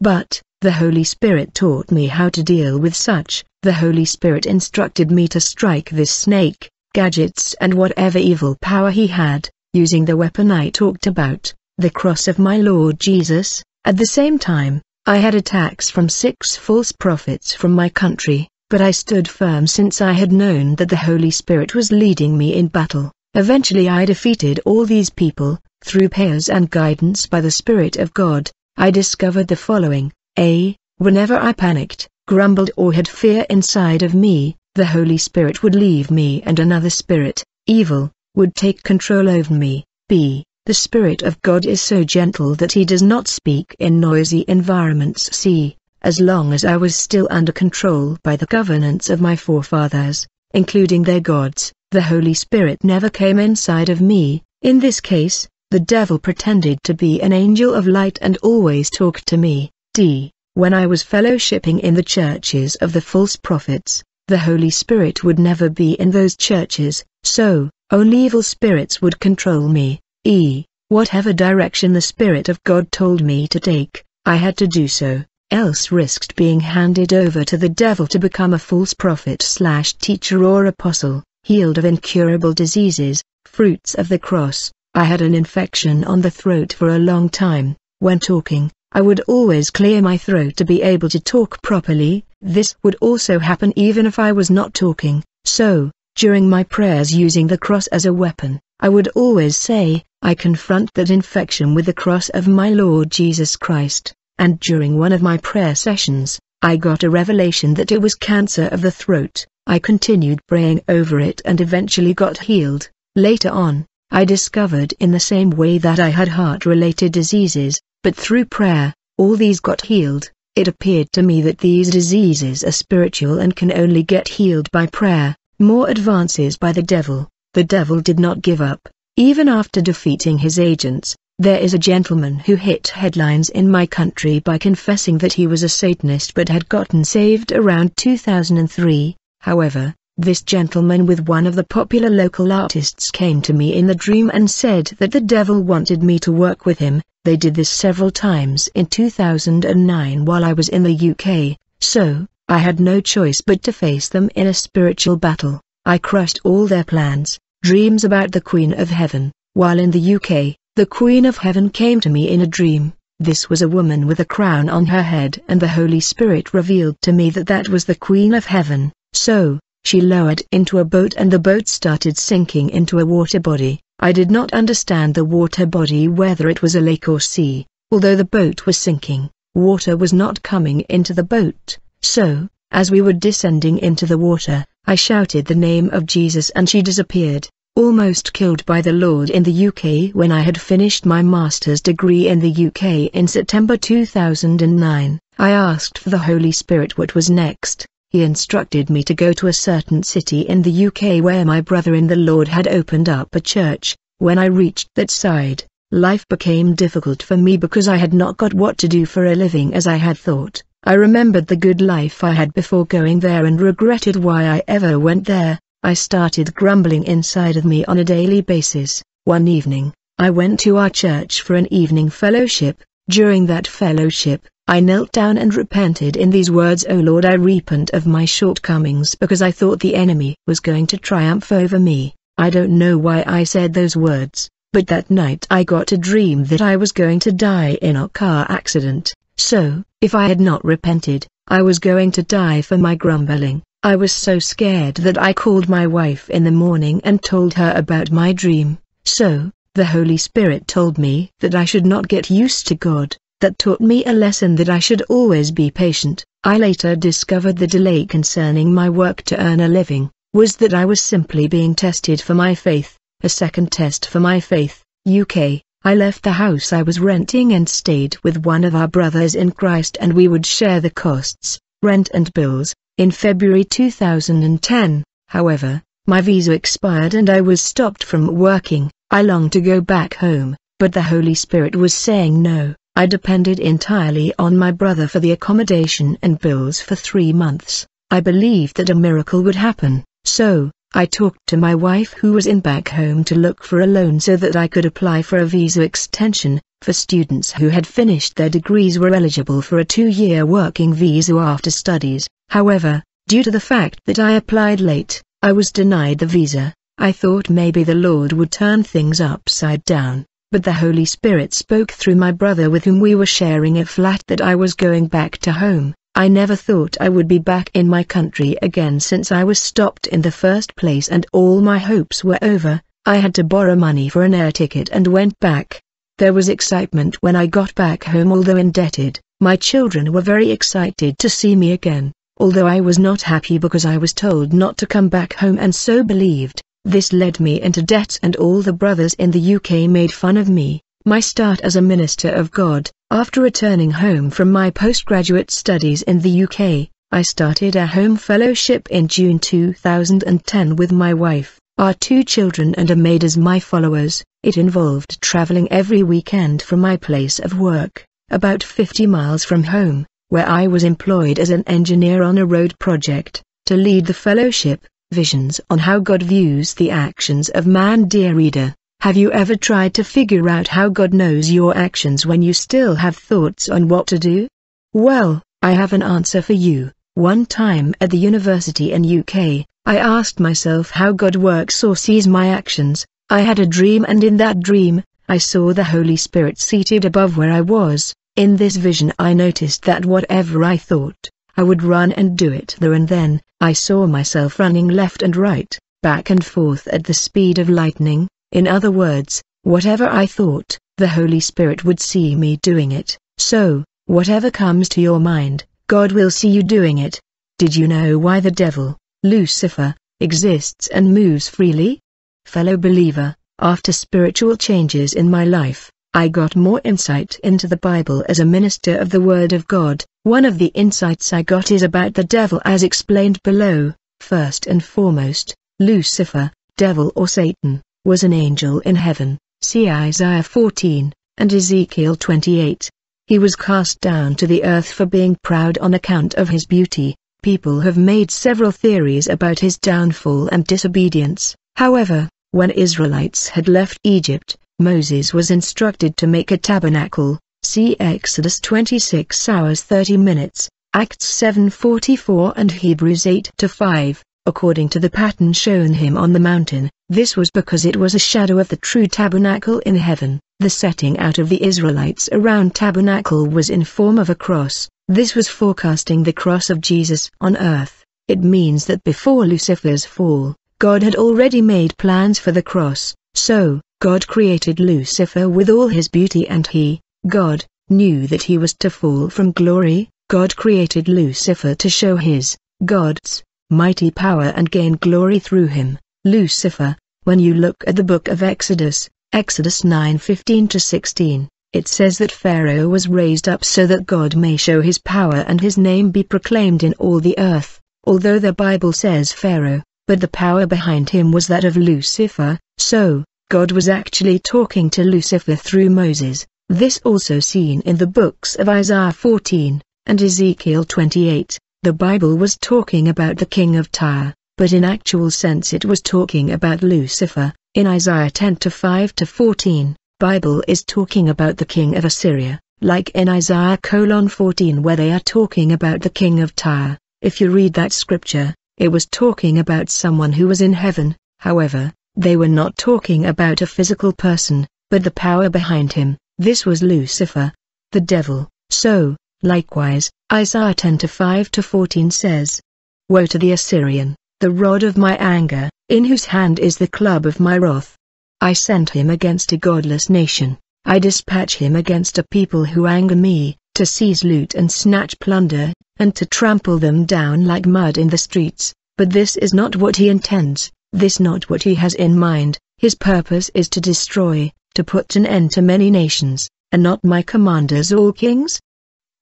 But, 0.00 0.42
the 0.60 0.72
Holy 0.72 1.04
Spirit 1.04 1.54
taught 1.54 1.92
me 1.92 2.08
how 2.08 2.28
to 2.28 2.42
deal 2.42 2.80
with 2.80 2.92
such, 2.92 3.44
the 3.62 3.72
Holy 3.72 4.04
Spirit 4.04 4.44
instructed 4.44 5.08
me 5.08 5.28
to 5.28 5.38
strike 5.38 5.88
this 5.88 6.10
snake, 6.10 6.68
gadgets 6.94 7.54
and 7.60 7.72
whatever 7.72 8.18
evil 8.18 8.56
power 8.60 8.90
he 8.90 9.06
had, 9.06 9.48
using 9.72 10.04
the 10.04 10.16
weapon 10.16 10.50
I 10.50 10.70
talked 10.70 11.06
about, 11.06 11.54
the 11.76 11.90
cross 11.90 12.26
of 12.26 12.40
my 12.40 12.56
Lord 12.56 12.98
Jesus. 12.98 13.62
At 13.84 13.96
the 13.98 14.06
same 14.06 14.36
time, 14.36 14.82
I 15.06 15.18
had 15.18 15.36
attacks 15.36 15.90
from 15.90 16.08
six 16.08 16.56
false 16.56 16.90
prophets 16.90 17.54
from 17.54 17.70
my 17.70 17.88
country, 17.88 18.48
but 18.68 18.80
I 18.80 18.90
stood 18.90 19.28
firm 19.28 19.68
since 19.68 20.00
I 20.00 20.10
had 20.10 20.32
known 20.32 20.74
that 20.74 20.88
the 20.88 20.96
Holy 20.96 21.30
Spirit 21.30 21.76
was 21.76 21.92
leading 21.92 22.36
me 22.36 22.54
in 22.54 22.66
battle. 22.66 23.12
Eventually 23.34 23.88
I 23.88 24.04
defeated 24.04 24.58
all 24.64 24.84
these 24.84 25.10
people, 25.10 25.60
through 25.84 26.08
prayers 26.08 26.48
and 26.48 26.68
guidance 26.68 27.26
by 27.26 27.40
the 27.40 27.52
Spirit 27.52 27.96
of 27.96 28.12
God. 28.12 28.50
I 28.76 28.90
discovered 28.90 29.46
the 29.46 29.56
following, 29.56 30.12
a. 30.38 30.76
Whenever 30.98 31.36
I 31.36 31.52
panicked, 31.52 32.08
grumbled 32.28 32.70
or 32.76 32.92
had 32.92 33.08
fear 33.08 33.44
inside 33.50 34.04
of 34.04 34.14
me, 34.14 34.56
the 34.76 34.86
Holy 34.86 35.18
Spirit 35.18 35.64
would 35.64 35.74
leave 35.74 36.12
me 36.12 36.42
and 36.42 36.60
another 36.60 36.90
spirit, 36.90 37.42
evil, 37.66 38.12
would 38.36 38.54
take 38.54 38.84
control 38.84 39.28
over 39.28 39.52
me. 39.52 39.84
B. 40.08 40.44
The 40.66 40.74
Spirit 40.74 41.22
of 41.22 41.42
God 41.42 41.66
is 41.66 41.82
so 41.82 42.04
gentle 42.04 42.54
that 42.54 42.70
he 42.70 42.84
does 42.84 43.02
not 43.02 43.26
speak 43.26 43.74
in 43.80 43.98
noisy 43.98 44.44
environments. 44.46 45.34
C. 45.36 45.76
As 46.02 46.20
long 46.20 46.52
as 46.52 46.64
I 46.64 46.76
was 46.76 46.94
still 46.94 47.26
under 47.32 47.50
control 47.50 48.16
by 48.22 48.36
the 48.36 48.46
governance 48.46 49.10
of 49.10 49.20
my 49.20 49.34
forefathers, 49.34 50.24
including 50.54 51.02
their 51.02 51.20
gods, 51.20 51.72
the 51.90 52.02
Holy 52.02 52.34
Spirit 52.34 52.84
never 52.84 53.10
came 53.10 53.40
inside 53.40 53.88
of 53.88 54.00
me. 54.00 54.44
In 54.62 54.78
this 54.78 55.00
case, 55.00 55.48
the 55.72 55.80
devil 55.80 56.18
pretended 56.18 56.78
to 56.84 56.94
be 56.94 57.20
an 57.22 57.32
angel 57.32 57.74
of 57.74 57.88
light 57.88 58.20
and 58.22 58.36
always 58.36 58.88
talked 58.88 59.26
to 59.26 59.36
me. 59.36 59.72
D. 59.98 60.30
When 60.54 60.74
I 60.74 60.86
was 60.86 61.02
fellowshipping 61.02 61.80
in 61.80 61.94
the 61.94 62.04
churches 62.04 62.76
of 62.76 62.92
the 62.92 63.00
false 63.00 63.34
prophets, 63.34 64.00
the 64.28 64.38
Holy 64.38 64.70
Spirit 64.70 65.24
would 65.24 65.40
never 65.40 65.68
be 65.68 65.94
in 65.94 66.12
those 66.12 66.36
churches, 66.36 67.04
so, 67.24 67.68
only 67.90 68.18
evil 68.18 68.44
spirits 68.44 69.02
would 69.02 69.18
control 69.18 69.66
me. 69.66 69.98
E. 70.22 70.64
Whatever 70.86 71.32
direction 71.32 71.92
the 71.92 72.00
Spirit 72.00 72.48
of 72.48 72.62
God 72.62 72.92
told 72.92 73.24
me 73.24 73.48
to 73.48 73.58
take, 73.58 74.04
I 74.24 74.36
had 74.36 74.56
to 74.58 74.68
do 74.68 74.86
so, 74.86 75.24
else 75.50 75.90
risked 75.90 76.36
being 76.36 76.60
handed 76.60 77.12
over 77.12 77.42
to 77.42 77.56
the 77.56 77.68
devil 77.68 78.06
to 78.06 78.20
become 78.20 78.54
a 78.54 78.58
false 78.70 78.94
prophet 78.94 79.42
slash 79.42 79.94
teacher 79.94 80.44
or 80.44 80.66
apostle, 80.66 81.24
healed 81.42 81.76
of 81.76 81.84
incurable 81.84 82.52
diseases, 82.52 83.24
fruits 83.46 83.96
of 83.96 84.08
the 84.08 84.20
cross. 84.20 84.70
I 84.94 85.02
had 85.02 85.22
an 85.22 85.34
infection 85.34 86.04
on 86.04 86.20
the 86.20 86.30
throat 86.30 86.72
for 86.72 86.90
a 86.90 87.00
long 87.00 87.28
time. 87.28 87.74
When 87.98 88.20
talking, 88.20 88.70
I 88.92 89.02
would 89.02 89.20
always 89.28 89.70
clear 89.70 90.00
my 90.00 90.16
throat 90.16 90.56
to 90.56 90.64
be 90.64 90.82
able 90.82 91.10
to 91.10 91.20
talk 91.20 91.60
properly. 91.62 92.24
This 92.40 92.74
would 92.82 92.96
also 93.00 93.38
happen 93.38 93.72
even 93.76 94.06
if 94.06 94.18
I 94.18 94.32
was 94.32 94.50
not 94.50 94.72
talking. 94.72 95.22
So, 95.44 95.90
during 96.16 96.48
my 96.48 96.64
prayers 96.64 97.14
using 97.14 97.46
the 97.46 97.58
cross 97.58 97.86
as 97.88 98.06
a 98.06 98.12
weapon, 98.12 98.60
I 98.80 98.88
would 98.88 99.08
always 99.08 99.56
say, 99.56 100.04
I 100.22 100.34
confront 100.34 100.92
that 100.94 101.10
infection 101.10 101.74
with 101.74 101.86
the 101.86 101.92
cross 101.92 102.28
of 102.30 102.48
my 102.48 102.70
Lord 102.70 103.10
Jesus 103.10 103.56
Christ. 103.56 104.14
And 104.38 104.58
during 104.58 104.96
one 104.96 105.12
of 105.12 105.22
my 105.22 105.36
prayer 105.36 105.74
sessions, 105.74 106.38
I 106.62 106.76
got 106.76 107.04
a 107.04 107.10
revelation 107.10 107.74
that 107.74 107.92
it 107.92 108.00
was 108.00 108.14
cancer 108.14 108.68
of 108.72 108.80
the 108.80 108.90
throat. 108.90 109.46
I 109.66 109.78
continued 109.78 110.40
praying 110.46 110.80
over 110.88 111.20
it 111.20 111.42
and 111.44 111.60
eventually 111.60 112.14
got 112.14 112.38
healed. 112.38 112.88
Later 113.14 113.50
on, 113.50 113.84
I 114.10 114.24
discovered 114.24 114.94
in 114.98 115.10
the 115.10 115.20
same 115.20 115.50
way 115.50 115.78
that 115.78 116.00
I 116.00 116.08
had 116.08 116.28
heart-related 116.28 117.12
diseases, 117.12 117.80
but 118.02 118.14
through 118.14 118.44
prayer, 118.44 118.94
all 119.16 119.36
these 119.36 119.60
got 119.60 119.82
healed. 119.82 120.30
It 120.54 120.68
appeared 120.68 121.12
to 121.12 121.22
me 121.22 121.42
that 121.42 121.58
these 121.58 121.90
diseases 121.90 122.64
are 122.64 122.72
spiritual 122.72 123.38
and 123.38 123.54
can 123.54 123.72
only 123.72 124.02
get 124.02 124.28
healed 124.28 124.70
by 124.70 124.86
prayer. 124.86 125.36
More 125.58 125.88
advances 125.88 126.56
by 126.56 126.72
the 126.72 126.82
devil. 126.82 127.28
The 127.54 127.64
devil 127.64 128.00
did 128.00 128.20
not 128.20 128.42
give 128.42 128.60
up, 128.60 128.88
even 129.16 129.48
after 129.48 129.80
defeating 129.80 130.38
his 130.38 130.58
agents. 130.58 131.16
There 131.40 131.60
is 131.60 131.74
a 131.74 131.78
gentleman 131.78 132.40
who 132.40 132.56
hit 132.56 132.88
headlines 132.88 133.48
in 133.48 133.70
my 133.70 133.86
country 133.86 134.40
by 134.40 134.58
confessing 134.58 135.18
that 135.18 135.32
he 135.32 135.46
was 135.46 135.62
a 135.62 135.68
Satanist 135.68 136.34
but 136.34 136.48
had 136.48 136.68
gotten 136.68 137.04
saved 137.04 137.52
around 137.52 137.96
2003. 137.96 139.16
However, 139.40 139.94
this 140.18 140.42
gentleman 140.42 141.06
with 141.06 141.28
one 141.28 141.46
of 141.46 141.54
the 141.54 141.62
popular 141.62 142.10
local 142.10 142.52
artists 142.52 143.10
came 143.10 143.40
to 143.40 143.52
me 143.52 143.74
in 143.74 143.86
the 143.86 143.94
dream 143.94 144.28
and 144.34 144.50
said 144.50 144.86
that 144.98 145.12
the 145.12 145.20
devil 145.20 145.62
wanted 145.62 146.02
me 146.02 146.18
to 146.18 146.32
work 146.32 146.66
with 146.66 146.80
him. 146.80 147.00
They 147.24 147.36
did 147.36 147.54
this 147.54 147.68
several 147.68 148.10
times 148.10 148.68
in 148.74 148.86
2009 148.86 150.24
while 150.24 150.44
I 150.44 150.52
was 150.54 150.68
in 150.68 150.82
the 150.82 151.10
UK, 151.10 151.56
so, 151.80 152.26
I 152.48 152.58
had 152.58 152.80
no 152.80 153.00
choice 153.00 153.40
but 153.40 153.62
to 153.62 153.72
face 153.72 154.08
them 154.08 154.28
in 154.34 154.48
a 154.48 154.54
spiritual 154.54 155.16
battle. 155.16 155.60
I 155.84 155.98
crushed 155.98 156.40
all 156.42 156.66
their 156.66 156.82
plans, 156.84 157.38
dreams 157.62 158.02
about 158.02 158.32
the 158.32 158.40
Queen 158.40 158.72
of 158.72 158.90
Heaven. 158.90 159.30
While 159.54 159.78
in 159.78 159.92
the 159.92 160.14
UK, 160.16 160.56
the 160.74 160.86
Queen 160.86 161.26
of 161.26 161.36
Heaven 161.36 161.70
came 161.70 162.00
to 162.00 162.10
me 162.10 162.28
in 162.28 162.40
a 162.40 162.46
dream. 162.46 162.92
This 163.20 163.48
was 163.48 163.62
a 163.62 163.68
woman 163.68 164.06
with 164.06 164.18
a 164.18 164.24
crown 164.24 164.68
on 164.68 164.86
her 164.86 165.02
head 165.02 165.42
and 165.46 165.60
the 165.60 165.68
Holy 165.68 166.00
Spirit 166.00 166.52
revealed 166.52 166.96
to 167.02 167.12
me 167.12 167.30
that 167.30 167.46
that 167.46 167.68
was 167.68 167.84
the 167.84 167.94
Queen 167.94 168.34
of 168.34 168.46
Heaven. 168.46 168.92
So, 169.12 169.58
she 169.88 170.02
lowered 170.02 170.42
into 170.52 170.80
a 170.80 170.84
boat 170.84 171.14
and 171.16 171.30
the 171.30 171.38
boat 171.38 171.66
started 171.66 172.18
sinking 172.18 172.68
into 172.68 172.98
a 172.98 173.06
water 173.06 173.40
body. 173.40 173.80
I 173.98 174.12
did 174.12 174.30
not 174.30 174.52
understand 174.52 175.14
the 175.14 175.24
water 175.24 175.64
body 175.64 176.08
whether 176.08 176.50
it 176.50 176.60
was 176.60 176.74
a 176.74 176.80
lake 176.82 177.08
or 177.08 177.20
sea. 177.20 177.64
Although 177.90 178.14
the 178.14 178.26
boat 178.26 178.66
was 178.66 178.76
sinking, 178.76 179.30
water 179.54 179.96
was 179.96 180.12
not 180.12 180.42
coming 180.42 180.80
into 180.90 181.14
the 181.14 181.22
boat. 181.22 181.78
So, 182.02 182.48
as 182.70 182.90
we 182.90 183.00
were 183.00 183.14
descending 183.14 183.78
into 183.78 184.04
the 184.04 184.18
water, 184.18 184.62
I 184.84 184.94
shouted 184.94 185.46
the 185.46 185.54
name 185.54 185.88
of 185.88 186.04
Jesus 186.04 186.50
and 186.50 186.68
she 186.68 186.82
disappeared, 186.82 187.48
almost 187.74 188.34
killed 188.34 188.66
by 188.66 188.82
the 188.82 188.92
Lord 188.92 189.30
in 189.30 189.42
the 189.42 189.68
UK 189.68 190.14
when 190.14 190.30
I 190.30 190.40
had 190.40 190.60
finished 190.60 191.06
my 191.06 191.22
master's 191.22 191.80
degree 191.80 192.28
in 192.28 192.40
the 192.40 192.66
UK 192.66 193.08
in 193.14 193.26
September 193.26 193.78
2009. 193.78 195.18
I 195.38 195.50
asked 195.50 195.96
for 195.96 196.10
the 196.10 196.18
Holy 196.18 196.52
Spirit 196.52 196.98
what 196.98 197.14
was 197.14 197.30
next. 197.30 197.86
He 198.10 198.22
instructed 198.22 198.88
me 198.88 199.02
to 199.02 199.12
go 199.12 199.34
to 199.34 199.48
a 199.48 199.52
certain 199.52 200.02
city 200.02 200.40
in 200.40 200.62
the 200.62 200.86
UK 200.86 201.22
where 201.22 201.44
my 201.44 201.60
brother 201.60 201.94
in 201.94 202.06
the 202.06 202.16
Lord 202.16 202.48
had 202.48 202.66
opened 202.66 203.06
up 203.06 203.34
a 203.34 203.40
church. 203.40 203.94
When 204.16 204.38
I 204.38 204.46
reached 204.46 204.88
that 204.94 205.10
side, 205.10 205.64
life 205.90 206.26
became 206.28 206.74
difficult 206.74 207.22
for 207.22 207.36
me 207.36 207.58
because 207.58 207.86
I 207.86 207.96
had 207.96 208.14
not 208.14 208.38
got 208.38 208.54
what 208.54 208.78
to 208.78 208.88
do 208.88 209.04
for 209.04 209.26
a 209.26 209.34
living 209.34 209.74
as 209.74 209.86
I 209.86 209.96
had 209.96 210.16
thought. 210.16 210.62
I 210.84 210.94
remembered 210.94 211.48
the 211.48 211.56
good 211.56 211.82
life 211.82 212.24
I 212.24 212.32
had 212.32 212.54
before 212.54 212.86
going 212.86 213.20
there 213.20 213.44
and 213.44 213.60
regretted 213.60 214.16
why 214.16 214.44
I 214.46 214.62
ever 214.66 214.98
went 214.98 215.26
there. 215.26 215.58
I 215.82 215.92
started 215.92 216.54
grumbling 216.54 217.04
inside 217.04 217.58
of 217.58 217.66
me 217.66 217.84
on 217.84 217.98
a 217.98 218.04
daily 218.04 218.40
basis. 218.40 219.02
One 219.24 219.46
evening, 219.46 219.92
I 220.18 220.30
went 220.30 220.60
to 220.60 220.78
our 220.78 220.88
church 220.88 221.42
for 221.42 221.56
an 221.56 221.70
evening 221.70 222.08
fellowship. 222.08 222.82
During 223.10 223.44
that 223.46 223.66
fellowship, 223.66 224.46
I 224.70 224.80
knelt 224.80 225.12
down 225.12 225.38
and 225.38 225.54
repented 225.54 226.18
in 226.18 226.28
these 226.28 226.50
words 226.50 226.84
O 226.90 226.96
Lord 226.96 227.24
I 227.24 227.32
repent 227.32 227.88
of 227.94 228.06
my 228.06 228.26
shortcomings 228.26 229.14
because 229.14 229.40
I 229.40 229.50
thought 229.50 229.80
the 229.80 229.94
enemy 229.94 230.36
was 230.46 230.60
going 230.60 230.86
to 230.88 230.98
triumph 230.98 231.50
over 231.50 231.78
me. 231.78 232.14
I 232.36 232.50
don't 232.50 232.76
know 232.76 232.98
why 232.98 233.24
I 233.26 233.44
said 233.44 233.72
those 233.72 233.96
words, 233.96 234.50
but 234.74 234.86
that 234.88 235.10
night 235.10 235.46
I 235.50 235.64
got 235.64 235.92
a 235.92 235.96
dream 235.96 236.44
that 236.44 236.60
I 236.60 236.76
was 236.76 236.92
going 236.92 237.18
to 237.20 237.32
die 237.32 237.78
in 237.80 237.96
a 237.96 238.10
car 238.10 238.44
accident. 238.50 239.10
So, 239.38 239.82
if 240.02 240.14
I 240.14 240.28
had 240.28 240.38
not 240.38 240.62
repented, 240.66 241.26
I 241.46 241.62
was 241.62 241.78
going 241.78 242.12
to 242.12 242.22
die 242.22 242.60
for 242.60 242.76
my 242.76 242.94
grumbling. 242.94 243.62
I 243.82 243.96
was 243.96 244.12
so 244.12 244.38
scared 244.38 244.96
that 244.96 245.16
I 245.16 245.32
called 245.32 245.70
my 245.70 245.86
wife 245.86 246.28
in 246.28 246.44
the 246.44 246.52
morning 246.52 247.00
and 247.04 247.22
told 247.22 247.54
her 247.54 247.72
about 247.74 248.10
my 248.10 248.34
dream. 248.34 248.76
So, 249.06 249.50
the 249.72 249.86
Holy 249.86 250.18
Spirit 250.18 250.68
told 250.68 250.98
me 250.98 251.30
that 251.40 251.54
I 251.54 251.64
should 251.64 251.86
not 251.86 252.06
get 252.06 252.28
used 252.28 252.66
to 252.66 252.74
God, 252.74 253.16
that 253.40 253.58
taught 253.58 253.80
me 253.80 254.04
a 254.04 254.12
lesson 254.12 254.56
that 254.56 254.68
I 254.68 254.78
should 254.78 255.02
always 255.02 255.50
be 255.50 255.70
patient. 255.70 256.24
I 256.44 256.58
later 256.58 256.96
discovered 256.96 257.56
the 257.56 257.66
delay 257.66 258.04
concerning 258.06 258.72
my 258.72 258.90
work 258.90 259.22
to 259.22 259.40
earn 259.40 259.60
a 259.60 259.68
living, 259.68 260.10
was 260.32 260.56
that 260.56 260.74
I 260.74 260.84
was 260.84 261.00
simply 261.00 261.48
being 261.48 261.74
tested 261.74 262.20
for 262.20 262.34
my 262.34 262.54
faith, 262.54 262.96
a 263.22 263.28
second 263.28 263.72
test 263.72 264.08
for 264.08 264.20
my 264.20 264.40
faith, 264.40 264.82
UK. 265.08 265.62
I 265.84 265.94
left 265.94 266.22
the 266.22 266.32
house 266.32 266.72
I 266.72 266.82
was 266.82 267.00
renting 267.00 267.52
and 267.52 267.68
stayed 267.68 268.16
with 268.24 268.44
one 268.44 268.64
of 268.64 268.74
our 268.74 268.88
brothers 268.88 269.34
in 269.34 269.52
Christ 269.52 269.96
and 270.00 270.12
we 270.12 270.28
would 270.28 270.44
share 270.44 270.80
the 270.80 270.90
costs, 270.90 271.58
rent 271.82 272.10
and 272.12 272.32
bills. 272.34 272.74
In 272.98 273.12
February 273.12 273.64
2010, 273.64 275.04
however, 275.28 275.82
my 276.06 276.20
visa 276.20 276.52
expired 276.52 277.14
and 277.14 277.30
I 277.30 277.40
was 277.40 277.60
stopped 277.60 278.02
from 278.02 278.26
working. 278.26 278.90
I 279.10 279.22
longed 279.22 279.52
to 279.52 279.60
go 279.60 279.80
back 279.80 280.14
home, 280.14 280.56
but 280.78 280.92
the 280.92 281.02
Holy 281.02 281.34
Spirit 281.34 281.76
was 281.76 281.94
saying 281.94 282.42
no. 282.42 282.74
I 282.98 283.06
depended 283.06 283.60
entirely 283.60 284.34
on 284.40 284.56
my 284.56 284.72
brother 284.72 285.06
for 285.06 285.20
the 285.20 285.30
accommodation 285.30 286.18
and 286.20 286.36
bills 286.36 286.80
for 286.80 286.96
three 286.96 287.32
months. 287.32 287.86
I 288.10 288.18
believed 288.18 288.76
that 288.76 288.90
a 288.90 288.94
miracle 288.96 289.40
would 289.44 289.54
happen, 289.54 290.02
so, 290.24 290.72
I 290.94 291.06
talked 291.06 291.46
to 291.46 291.56
my 291.56 291.76
wife 291.76 292.12
who 292.14 292.32
was 292.32 292.48
in 292.48 292.58
back 292.58 292.88
home 292.88 293.22
to 293.22 293.36
look 293.36 293.62
for 293.62 293.82
a 293.82 293.86
loan 293.86 294.18
so 294.18 294.34
that 294.38 294.56
I 294.56 294.66
could 294.66 294.84
apply 294.84 295.22
for 295.22 295.38
a 295.38 295.46
visa 295.46 295.82
extension, 295.82 296.60
for 296.82 296.92
students 296.92 297.52
who 297.52 297.68
had 297.68 297.86
finished 297.86 298.34
their 298.34 298.50
degrees 298.50 298.98
were 298.98 299.14
eligible 299.14 299.62
for 299.62 299.78
a 299.78 299.84
two-year 299.84 300.44
working 300.44 300.92
visa 300.92 301.36
after 301.36 301.70
studies. 301.70 302.26
However, 302.48 303.04
due 303.28 303.44
to 303.44 303.52
the 303.52 303.60
fact 303.60 304.00
that 304.06 304.18
I 304.18 304.32
applied 304.32 304.80
late, 304.80 305.22
I 305.40 305.52
was 305.52 305.70
denied 305.70 306.18
the 306.18 306.26
visa. 306.26 306.74
I 306.98 307.12
thought 307.12 307.48
maybe 307.48 307.84
the 307.84 307.94
Lord 307.94 308.32
would 308.32 308.50
turn 308.50 308.82
things 308.82 309.20
upside 309.20 309.84
down. 309.84 310.26
But 310.50 310.62
the 310.62 310.72
Holy 310.72 311.04
Spirit 311.04 311.52
spoke 311.52 311.90
through 311.92 312.14
my 312.14 312.32
brother 312.32 312.70
with 312.70 312.84
whom 312.84 313.00
we 313.00 313.14
were 313.14 313.26
sharing 313.26 313.76
a 313.76 313.84
flat 313.84 314.22
that 314.28 314.40
I 314.40 314.54
was 314.54 314.72
going 314.72 315.06
back 315.06 315.36
to 315.38 315.52
home. 315.52 315.92
I 316.14 316.28
never 316.28 316.56
thought 316.56 316.96
I 316.98 317.10
would 317.10 317.28
be 317.28 317.38
back 317.38 317.70
in 317.74 317.86
my 317.86 318.02
country 318.02 318.56
again 318.62 318.98
since 318.98 319.30
I 319.30 319.44
was 319.44 319.58
stopped 319.58 320.06
in 320.06 320.22
the 320.22 320.32
first 320.32 320.74
place 320.74 321.08
and 321.08 321.26
all 321.34 321.60
my 321.60 321.76
hopes 321.76 322.24
were 322.24 322.38
over. 322.40 322.80
I 323.04 323.16
had 323.16 323.34
to 323.34 323.44
borrow 323.44 323.76
money 323.76 324.08
for 324.08 324.22
an 324.22 324.32
air 324.32 324.50
ticket 324.50 324.88
and 324.90 325.06
went 325.06 325.38
back. 325.38 325.82
There 326.16 326.32
was 326.32 326.48
excitement 326.48 327.16
when 327.16 327.36
I 327.36 327.46
got 327.46 327.74
back 327.74 328.04
home 328.04 328.32
although 328.32 328.56
indebted. 328.56 329.20
My 329.40 329.54
children 329.54 330.14
were 330.14 330.22
very 330.22 330.50
excited 330.50 331.18
to 331.18 331.28
see 331.28 331.56
me 331.56 331.72
again. 331.72 332.12
although 332.40 332.66
I 332.66 332.80
was 332.80 332.98
not 332.98 333.20
happy 333.22 333.58
because 333.58 333.84
I 333.84 333.96
was 333.98 334.12
told 334.12 334.52
not 334.52 334.78
to 334.78 334.86
come 334.86 335.08
back 335.08 335.34
home 335.34 335.58
and 335.58 335.74
so 335.74 336.02
believed, 336.02 336.62
this 336.88 337.12
led 337.12 337.38
me 337.38 337.60
into 337.60 337.82
debt 337.82 338.18
and 338.22 338.34
all 338.36 338.62
the 338.62 338.72
brothers 338.72 339.12
in 339.14 339.30
the 339.30 339.54
UK 339.56 339.90
made 339.90 340.12
fun 340.12 340.38
of 340.38 340.48
me. 340.48 340.80
My 341.04 341.20
start 341.20 341.60
as 341.60 341.76
a 341.76 341.82
minister 341.82 342.30
of 342.30 342.50
God, 342.50 342.90
after 343.10 343.42
returning 343.42 343.90
home 343.90 344.30
from 344.30 344.50
my 344.50 344.70
postgraduate 344.70 345.50
studies 345.50 346.02
in 346.02 346.20
the 346.20 346.44
UK, 346.44 346.88
I 347.12 347.22
started 347.22 347.76
a 347.76 347.86
home 347.86 348.16
fellowship 348.16 348.88
in 348.90 349.08
June 349.08 349.38
2010 349.38 350.76
with 350.76 350.90
my 350.90 351.14
wife, 351.14 351.58
our 351.76 351.94
two 351.94 352.24
children 352.24 352.74
and 352.76 352.90
a 352.90 352.96
maid 352.96 353.22
as 353.22 353.36
my 353.36 353.60
followers. 353.60 354.24
It 354.42 354.56
involved 354.56 355.20
traveling 355.20 355.70
every 355.70 356.02
weekend 356.02 356.62
from 356.62 356.80
my 356.80 356.96
place 356.96 357.38
of 357.38 357.58
work, 357.58 358.04
about 358.30 358.62
50 358.62 359.06
miles 359.06 359.44
from 359.44 359.64
home, 359.64 360.06
where 360.28 360.48
I 360.48 360.66
was 360.66 360.84
employed 360.84 361.38
as 361.38 361.50
an 361.50 361.64
engineer 361.66 362.22
on 362.22 362.38
a 362.38 362.46
road 362.46 362.78
project, 362.78 363.42
to 363.66 363.76
lead 363.76 364.06
the 364.06 364.14
fellowship, 364.14 364.86
Visions 365.10 365.58
on 365.70 365.78
how 365.78 366.00
God 366.00 366.22
views 366.22 366.74
the 366.74 366.90
actions 366.90 367.48
of 367.48 367.66
man 367.66 368.08
Dear 368.08 368.34
reader, 368.34 368.74
have 369.00 369.16
you 369.16 369.32
ever 369.32 369.56
tried 369.56 369.94
to 369.94 370.04
figure 370.04 370.50
out 370.50 370.68
how 370.68 370.90
God 370.90 371.14
knows 371.14 371.50
your 371.50 371.74
actions 371.74 372.26
when 372.26 372.42
you 372.42 372.52
still 372.52 372.94
have 372.94 373.16
thoughts 373.16 373.70
on 373.70 373.88
what 373.88 374.06
to 374.08 374.18
do? 374.18 374.48
Well, 374.92 375.42
I 375.62 375.72
have 375.72 375.94
an 375.94 376.02
answer 376.02 376.42
for 376.42 376.52
you. 376.52 376.90
One 377.14 377.46
time 377.46 377.94
at 378.02 378.10
the 378.10 378.18
university 378.18 378.92
in 378.92 379.20
UK, 379.20 379.64
I 379.86 379.96
asked 379.96 380.40
myself 380.40 380.90
how 380.90 381.12
God 381.12 381.36
works 381.36 381.82
or 381.82 381.96
sees 381.96 382.26
my 382.26 382.48
actions. 382.48 383.06
I 383.30 383.40
had 383.40 383.58
a 383.58 383.66
dream 383.66 384.04
and 384.06 384.22
in 384.22 384.36
that 384.36 384.60
dream, 384.60 385.02
I 385.26 385.38
saw 385.38 385.72
the 385.72 385.84
Holy 385.84 386.16
Spirit 386.16 386.58
seated 386.58 387.06
above 387.06 387.38
where 387.38 387.50
I 387.50 387.62
was. 387.62 388.12
In 388.36 388.56
this 388.56 388.76
vision 388.76 389.14
I 389.18 389.32
noticed 389.32 389.84
that 389.84 390.04
whatever 390.04 390.64
I 390.64 390.76
thought, 390.76 391.30
I 391.56 391.62
would 391.62 391.82
run 391.82 392.12
and 392.12 392.36
do 392.36 392.52
it 392.52 392.76
there 392.78 392.92
and 392.92 393.08
then. 393.08 393.40
I 393.60 393.72
saw 393.72 394.06
myself 394.06 394.60
running 394.60 394.86
left 394.86 395.22
and 395.22 395.36
right, 395.36 395.76
back 396.02 396.30
and 396.30 396.44
forth 396.44 396.86
at 396.88 397.02
the 397.02 397.14
speed 397.14 397.58
of 397.58 397.68
lightning. 397.68 398.28
In 398.52 398.68
other 398.68 398.92
words, 398.92 399.42
whatever 399.62 400.08
I 400.08 400.26
thought, 400.26 400.78
the 400.96 401.08
Holy 401.08 401.40
Spirit 401.40 401.84
would 401.84 401.98
see 401.98 402.36
me 402.36 402.58
doing 402.58 402.92
it. 402.92 403.18
So, 403.36 403.84
whatever 404.06 404.50
comes 404.50 404.88
to 404.90 405.00
your 405.00 405.18
mind, 405.18 405.64
God 405.88 406.12
will 406.12 406.30
see 406.30 406.48
you 406.48 406.62
doing 406.62 406.98
it. 406.98 407.20
Did 407.58 407.74
you 407.74 407.88
know 407.88 408.16
why 408.16 408.38
the 408.38 408.52
devil, 408.52 408.96
Lucifer, 409.24 409.94
exists 410.20 410.86
and 410.86 411.12
moves 411.12 411.48
freely? 411.48 412.00
Fellow 412.46 412.76
believer, 412.76 413.34
after 413.58 413.90
spiritual 413.90 414.56
changes 414.56 415.14
in 415.14 415.28
my 415.28 415.44
life, 415.44 415.90
I 416.14 416.28
got 416.28 416.54
more 416.54 416.80
insight 416.84 417.38
into 417.44 417.66
the 417.66 417.76
Bible 417.76 418.24
as 418.28 418.38
a 418.38 418.44
minister 418.44 418.96
of 418.96 419.10
the 419.10 419.20
Word 419.20 419.52
of 419.52 419.66
God. 419.66 420.04
One 420.28 420.44
of 420.44 420.58
the 420.58 420.72
insights 420.74 421.32
I 421.32 421.40
got 421.40 421.70
is 421.70 421.82
about 421.82 422.12
the 422.12 422.22
devil 422.22 422.60
as 422.66 422.82
explained 422.82 423.42
below. 423.42 423.94
First 424.20 424.66
and 424.66 424.84
foremost, 424.84 425.54
Lucifer, 425.80 426.52
devil 426.76 427.10
or 427.16 427.26
Satan, 427.26 427.80
was 428.04 428.24
an 428.24 428.34
angel 428.34 428.80
in 428.80 428.94
heaven, 428.94 429.38
see 429.62 429.88
Isaiah 429.88 430.42
14, 430.42 431.14
and 431.38 431.50
Ezekiel 431.50 432.14
28. 432.14 432.90
He 433.26 433.38
was 433.38 433.56
cast 433.56 434.02
down 434.02 434.34
to 434.34 434.46
the 434.46 434.64
earth 434.64 434.92
for 434.92 435.06
being 435.06 435.34
proud 435.42 435.78
on 435.78 435.94
account 435.94 436.34
of 436.34 436.50
his 436.50 436.66
beauty. 436.66 437.14
People 437.42 437.80
have 437.80 437.96
made 437.96 438.30
several 438.30 438.70
theories 438.70 439.28
about 439.28 439.60
his 439.60 439.78
downfall 439.78 440.48
and 440.48 440.66
disobedience. 440.66 441.56
However, 441.76 442.28
when 442.50 442.70
Israelites 442.72 443.48
had 443.48 443.66
left 443.66 443.98
Egypt, 444.04 444.58
Moses 444.78 445.32
was 445.32 445.50
instructed 445.50 446.18
to 446.18 446.26
make 446.26 446.50
a 446.50 446.58
tabernacle, 446.58 447.38
see 447.68 447.94
Exodus 448.00 448.60
26 448.60 449.46
hours 449.46 449.82
30 449.82 450.16
minutes, 450.16 450.70
Acts 450.94 451.26
7:44 451.26 452.54
and 452.56 452.72
Hebrews 452.72 453.26
8 453.26 453.50
to 453.58 453.68
5. 453.68 454.22
according 454.46 454.88
to 454.88 454.98
the 454.98 455.10
pattern 455.10 455.52
shown 455.52 455.92
him 455.92 456.16
on 456.16 456.32
the 456.32 456.40
mountain. 456.40 456.88
This 457.10 457.36
was 457.36 457.50
because 457.50 457.84
it 457.84 457.98
was 457.98 458.14
a 458.14 458.18
shadow 458.18 458.58
of 458.58 458.68
the 458.68 458.78
true 458.78 459.06
tabernacle 459.06 459.80
in 459.80 459.96
heaven. 459.96 460.40
The 460.60 460.70
setting 460.70 461.18
out 461.18 461.36
of 461.36 461.50
the 461.50 461.62
Israelites 461.62 462.30
around 462.32 462.74
tabernacle 462.74 463.46
was 463.46 463.68
in 463.68 463.84
form 463.84 464.18
of 464.18 464.30
a 464.30 464.34
cross. 464.34 464.88
This 465.06 465.34
was 465.34 465.48
forecasting 465.48 466.22
the 466.22 466.32
cross 466.32 466.70
of 466.70 466.80
Jesus 466.80 467.30
on 467.42 467.54
earth. 467.58 468.02
It 468.28 468.40
means 468.42 468.86
that 468.86 469.04
before 469.04 469.44
Lucifer's 469.44 470.06
fall, 470.06 470.56
God 470.78 471.02
had 471.02 471.16
already 471.16 471.60
made 471.60 471.98
plans 471.98 472.38
for 472.38 472.52
the 472.52 472.62
cross. 472.62 473.14
So, 473.34 473.82
God 474.00 474.26
created 474.26 474.80
Lucifer 474.80 475.50
with 475.50 475.68
all 475.68 475.88
his 475.88 476.08
beauty 476.08 476.48
and 476.48 476.66
he, 476.66 477.02
God, 477.26 477.64
knew 477.88 478.26
that 478.28 478.44
he 478.44 478.58
was 478.58 478.74
to 478.74 478.90
fall 478.90 479.28
from 479.28 479.50
glory. 479.52 480.08
God 480.30 480.54
created 480.54 481.08
Lucifer 481.08 481.74
to 481.74 481.88
show 481.88 482.16
his, 482.16 482.56
God's, 482.84 483.42
mighty 483.70 484.10
power 484.10 484.52
and 484.54 484.70
gain 484.70 484.92
glory 484.92 485.38
through 485.38 485.66
him. 485.66 485.98
Lucifer, 486.24 486.96
when 487.24 487.38
you 487.38 487.54
look 487.54 487.76
at 487.86 487.96
the 487.96 488.04
book 488.04 488.28
of 488.28 488.42
Exodus, 488.42 489.08
Exodus 489.32 489.82
9:15-16, 489.82 491.48
it 491.72 491.88
says 491.88 492.18
that 492.18 492.32
Pharaoh 492.32 492.88
was 492.88 493.08
raised 493.08 493.48
up 493.48 493.64
so 493.64 493.86
that 493.86 494.06
God 494.06 494.36
may 494.36 494.56
show 494.56 494.80
his 494.80 494.98
power 494.98 495.44
and 495.48 495.60
his 495.60 495.76
name 495.76 496.10
be 496.10 496.22
proclaimed 496.22 496.82
in 496.82 496.94
all 496.94 497.20
the 497.20 497.38
earth. 497.38 497.80
Although 498.04 498.38
the 498.38 498.52
Bible 498.52 498.92
says 498.92 499.32
Pharaoh, 499.32 499.82
but 500.06 500.20
the 500.20 500.28
power 500.28 500.66
behind 500.66 501.10
him 501.10 501.32
was 501.32 501.46
that 501.48 501.64
of 501.64 501.76
Lucifer, 501.76 502.58
so, 502.78 503.24
God 503.50 503.72
was 503.72 503.88
actually 503.88 504.38
talking 504.38 504.88
to 504.90 505.04
Lucifer 505.04 505.56
through 505.56 505.90
Moses. 505.90 506.46
This 506.70 507.00
also 507.02 507.40
seen 507.40 507.80
in 507.86 507.96
the 507.96 508.06
books 508.06 508.54
of 508.54 508.68
Isaiah 508.68 509.10
14 509.10 509.80
and 510.04 510.20
Ezekiel 510.20 510.84
28. 510.84 511.58
The 511.82 511.94
Bible 511.94 512.36
was 512.36 512.58
talking 512.58 513.08
about 513.08 513.38
the 513.38 513.46
king 513.46 513.76
of 513.76 513.90
Tyre, 513.90 514.34
but 514.58 514.74
in 514.74 514.84
actual 514.84 515.30
sense 515.30 515.72
it 515.72 515.86
was 515.86 516.02
talking 516.02 516.50
about 516.50 516.82
Lucifer. 516.82 517.54
In 517.72 517.86
Isaiah 517.86 518.30
10 518.30 518.56
to 518.56 518.70
5 518.70 519.14
to 519.14 519.24
14, 519.24 519.96
Bible 520.20 520.62
is 520.68 520.84
talking 520.84 521.30
about 521.30 521.56
the 521.56 521.64
king 521.64 521.96
of 521.96 522.04
Assyria, 522.04 522.60
like 522.82 523.08
in 523.14 523.30
Isaiah 523.30 523.78
colon 523.82 524.28
14 524.28 524.82
where 524.82 524.96
they 524.96 525.10
are 525.10 525.20
talking 525.20 525.72
about 525.72 526.02
the 526.02 526.10
king 526.10 526.40
of 526.40 526.54
Tyre. 526.54 526.98
If 527.22 527.40
you 527.40 527.50
read 527.50 527.72
that 527.74 527.92
scripture, 527.92 528.54
it 528.76 528.88
was 528.88 529.06
talking 529.06 529.58
about 529.58 529.88
someone 529.88 530.34
who 530.34 530.46
was 530.46 530.60
in 530.60 530.74
heaven, 530.74 531.16
however, 531.38 531.94
they 532.14 532.36
were 532.36 532.46
not 532.46 532.76
talking 532.76 533.24
about 533.24 533.62
a 533.62 533.66
physical 533.66 534.12
person, 534.12 534.66
but 534.90 535.02
the 535.02 535.10
power 535.12 535.48
behind 535.48 535.94
him. 535.94 536.18
This 536.40 536.64
was 536.64 536.84
Lucifer, 536.84 537.52
the 537.90 538.00
devil. 538.00 538.48
So, 538.70 539.16
likewise, 539.42 540.08
Isaiah 540.32 540.72
10 540.72 540.98
5 540.98 541.48
14 541.48 542.12
says, 542.12 542.60
Woe 543.08 543.26
to 543.26 543.40
the 543.40 543.50
Assyrian, 543.50 544.14
the 544.38 544.52
rod 544.52 544.84
of 544.84 544.96
my 544.96 545.16
anger, 545.16 545.68
in 545.88 546.04
whose 546.04 546.24
hand 546.24 546.60
is 546.60 546.76
the 546.76 546.86
club 546.86 547.26
of 547.26 547.40
my 547.40 547.58
wrath. 547.58 547.96
I 548.40 548.52
send 548.52 548.90
him 548.90 549.10
against 549.10 549.50
a 549.50 549.56
godless 549.56 550.08
nation, 550.08 550.58
I 550.84 551.00
dispatch 551.00 551.56
him 551.56 551.74
against 551.74 552.18
a 552.18 552.28
people 552.30 552.64
who 552.64 552.86
anger 552.86 553.16
me, 553.16 553.56
to 553.74 553.84
seize 553.84 554.22
loot 554.22 554.54
and 554.54 554.70
snatch 554.70 555.18
plunder, 555.18 555.72
and 555.96 556.14
to 556.14 556.24
trample 556.24 556.78
them 556.78 557.04
down 557.04 557.46
like 557.46 557.66
mud 557.66 557.98
in 557.98 558.08
the 558.08 558.16
streets. 558.16 558.72
But 558.96 559.10
this 559.10 559.34
is 559.38 559.52
not 559.52 559.74
what 559.74 559.96
he 559.96 560.08
intends, 560.08 560.70
this 560.92 561.18
not 561.18 561.50
what 561.50 561.64
he 561.64 561.74
has 561.74 561.94
in 561.94 562.16
mind, 562.16 562.58
his 562.78 562.94
purpose 562.94 563.50
is 563.54 563.68
to 563.68 563.80
destroy, 563.80 564.50
to 564.74 564.82
put 564.82 565.16
an 565.16 565.26
end 565.26 565.50
to 565.50 565.60
many 565.60 565.90
nations, 565.90 566.48
and 566.72 566.82
not 566.82 567.04
my 567.04 567.20
commanders 567.22 567.92
all 567.92 568.12
kings? 568.12 568.60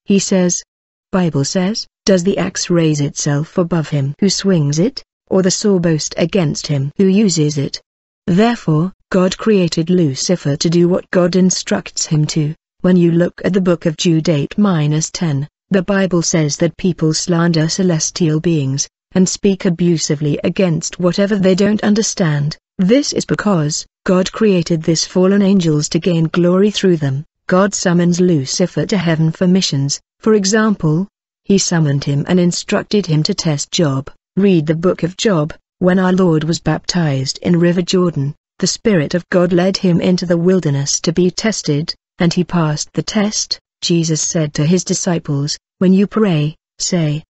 He 0.04 0.18
says, 0.18 0.62
Bible 1.10 1.44
says, 1.44 1.86
does 2.04 2.22
the 2.22 2.38
axe 2.38 2.70
raise 2.70 3.00
itself 3.00 3.58
above 3.58 3.88
him 3.88 4.14
who 4.20 4.28
swings 4.28 4.78
it, 4.78 5.02
or 5.28 5.42
the 5.42 5.50
saw 5.50 5.78
boast 5.78 6.14
against 6.18 6.66
him 6.66 6.92
who 6.96 7.06
uses 7.06 7.58
it? 7.58 7.80
Therefore, 8.26 8.92
God 9.10 9.36
created 9.38 9.88
Lucifer 9.88 10.56
to 10.56 10.70
do 10.70 10.88
what 10.88 11.10
God 11.10 11.34
instructs 11.34 12.06
him 12.06 12.26
to. 12.26 12.54
When 12.82 12.96
you 12.96 13.12
look 13.12 13.40
at 13.44 13.52
the 13.52 13.60
book 13.60 13.86
of 13.86 13.96
Jude 13.96 14.24
8-10, 14.24 15.46
the 15.70 15.82
Bible 15.82 16.22
says 16.22 16.56
that 16.58 16.76
people 16.76 17.14
slander 17.14 17.68
celestial 17.68 18.38
beings, 18.38 18.88
and 19.12 19.28
speak 19.28 19.64
abusively 19.64 20.38
against 20.44 21.00
whatever 21.00 21.36
they 21.36 21.54
don't 21.54 21.82
understand. 21.82 22.56
This 22.78 23.12
is 23.14 23.24
because, 23.24 23.86
God 24.04 24.30
created 24.32 24.82
these 24.82 25.04
fallen 25.04 25.40
angels 25.40 25.88
to 25.88 25.98
gain 25.98 26.24
glory 26.24 26.70
through 26.70 26.98
them. 26.98 27.24
God 27.46 27.74
summons 27.74 28.20
Lucifer 28.20 28.84
to 28.86 28.98
heaven 28.98 29.32
for 29.32 29.46
missions, 29.46 30.00
for 30.20 30.34
example, 30.34 31.08
he 31.44 31.58
summoned 31.58 32.04
him 32.04 32.24
and 32.28 32.38
instructed 32.38 33.06
him 33.06 33.22
to 33.22 33.34
test 33.34 33.70
Job. 33.70 34.10
Read 34.36 34.66
the 34.66 34.74
book 34.74 35.02
of 35.02 35.16
Job, 35.16 35.54
when 35.78 35.98
our 35.98 36.12
Lord 36.12 36.44
was 36.44 36.58
baptized 36.58 37.38
in 37.42 37.58
River 37.58 37.82
Jordan, 37.82 38.34
the 38.58 38.66
Spirit 38.66 39.14
of 39.14 39.28
God 39.30 39.52
led 39.52 39.76
him 39.76 40.00
into 40.00 40.26
the 40.26 40.36
wilderness 40.36 41.00
to 41.00 41.12
be 41.12 41.30
tested, 41.30 41.94
and 42.18 42.32
he 42.34 42.44
passed 42.44 42.92
the 42.92 43.02
test. 43.02 43.58
Jesus 43.80 44.20
said 44.20 44.52
to 44.54 44.66
his 44.66 44.84
disciples, 44.84 45.56
When 45.78 45.92
you 45.92 46.06
pray, 46.06 46.56
say, 46.78 47.22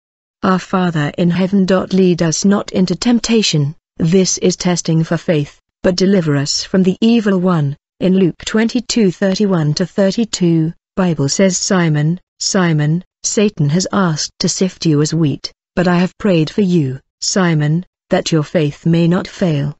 our 0.42 0.59
Father 0.59 1.12
in 1.18 1.30
heaven. 1.30 1.66
Lead 1.66 2.22
us 2.22 2.44
not 2.44 2.72
into 2.72 2.94
temptation, 2.94 3.74
this 3.98 4.38
is 4.38 4.56
testing 4.56 5.02
for 5.02 5.16
faith, 5.16 5.61
but 5.82 5.96
deliver 5.96 6.37
us 6.37 6.62
from 6.62 6.82
the 6.82 6.98
evil 7.00 7.38
one. 7.38 7.76
In 8.00 8.18
Luke 8.18 8.37
22:31-32, 8.44 10.74
Bible 10.96 11.28
says 11.28 11.56
Simon, 11.56 12.20
Simon, 12.38 13.02
Satan 13.22 13.70
has 13.70 13.87
asked 13.92 14.32
to 14.38 14.48
sift 14.48 14.85
you 14.85 15.00
as 15.00 15.14
wheat, 15.14 15.52
But 15.74 15.88
I 15.88 15.98
have 15.98 16.16
prayed 16.18 16.50
for 16.50 16.61
you, 16.61 17.00
Simon, 17.20 17.87
that 18.11 18.30
your 18.30 18.42
faith 18.42 18.87
may 18.87 19.09
not 19.09 19.26
fail. 19.26 19.76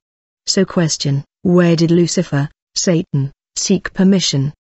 So 0.47 0.65
question, 0.65 1.25
where 1.43 1.77
did 1.77 1.91
Lucifer, 1.91 2.49
Satan, 2.75 3.33
seek 3.55 3.93
permission? 3.93 4.55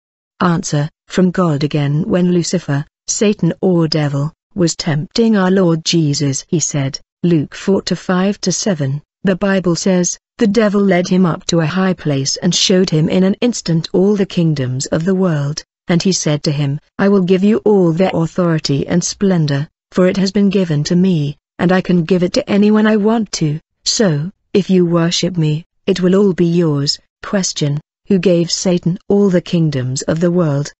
Answer, 0.41 0.89
from 1.07 1.31
God 1.31 1.63
again 1.63 2.09
when 2.09 2.31
Lucifer, 2.31 2.85
Satan 3.07 3.53
or 3.61 3.87
devil, 3.87 4.33
was 4.55 4.75
tempting 4.75 5.37
our 5.37 5.51
Lord 5.51 5.85
Jesus. 5.85 6.43
He 6.47 6.59
said, 6.59 6.99
Luke 7.23 7.55
4 7.55 7.83
to 7.83 7.95
5 7.95 8.41
to 8.41 8.51
7, 8.51 9.01
the 9.23 9.35
Bible 9.35 9.75
says, 9.75 10.17
the 10.37 10.47
devil 10.47 10.81
led 10.81 11.07
him 11.07 11.25
up 11.25 11.45
to 11.45 11.61
a 11.61 11.65
high 11.65 11.93
place 11.93 12.35
and 12.37 12.53
showed 12.53 12.89
him 12.89 13.07
in 13.07 13.23
an 13.23 13.35
instant 13.35 13.87
all 13.93 14.15
the 14.15 14.25
kingdoms 14.25 14.85
of 14.87 15.05
the 15.05 15.15
world, 15.15 15.63
and 15.87 16.03
he 16.03 16.11
said 16.11 16.43
to 16.43 16.51
him, 16.51 16.79
I 16.97 17.07
will 17.09 17.21
give 17.21 17.43
you 17.43 17.57
all 17.59 17.91
their 17.91 18.11
authority 18.13 18.85
and 18.87 19.03
splendor, 19.03 19.69
for 19.91 20.07
it 20.07 20.17
has 20.17 20.31
been 20.31 20.49
given 20.49 20.83
to 20.85 20.95
me, 20.95 21.37
and 21.59 21.71
I 21.71 21.81
can 21.81 22.03
give 22.03 22.23
it 22.23 22.33
to 22.33 22.49
anyone 22.49 22.87
I 22.87 22.97
want 22.97 23.31
to, 23.33 23.59
so, 23.85 24.31
if 24.53 24.69
you 24.69 24.85
worship 24.85 25.37
me, 25.37 25.65
it 25.85 26.01
will 26.01 26.15
all 26.15 26.33
be 26.33 26.45
yours. 26.45 26.99
Question, 27.21 27.79
who 28.07 28.19
gave 28.19 28.51
Satan 28.51 28.97
all 29.07 29.29
the 29.29 29.41
kingdoms 29.41 30.01
of 30.03 30.19
the 30.19 30.31
world? 30.31 30.73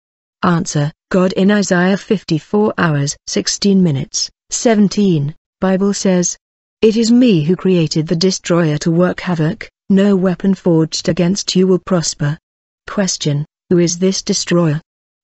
Answer, 0.43 0.91
God 1.09 1.31
in 1.33 1.51
Isaiah 1.51 1.97
54 1.97 2.73
hours 2.77 3.15
16 3.27 3.81
minutes, 3.81 4.29
17, 4.49 5.33
Bible 5.61 5.93
says, 5.93 6.37
It 6.83 6.97
is 6.97 7.09
me 7.09 7.45
who 7.45 7.55
created 7.55 8.07
the 8.07 8.15
destroyer 8.17 8.77
to 8.79 8.91
work 8.91 9.21
havoc, 9.21 9.69
no 9.89 10.17
weapon 10.17 10.53
forged 10.53 11.07
against 11.07 11.55
you 11.55 11.65
will 11.65 11.79
prosper. 11.79 12.37
Question, 12.87 13.45
who 13.69 13.77
is 13.79 13.97
this 13.97 14.21
destroyer? 14.21 14.81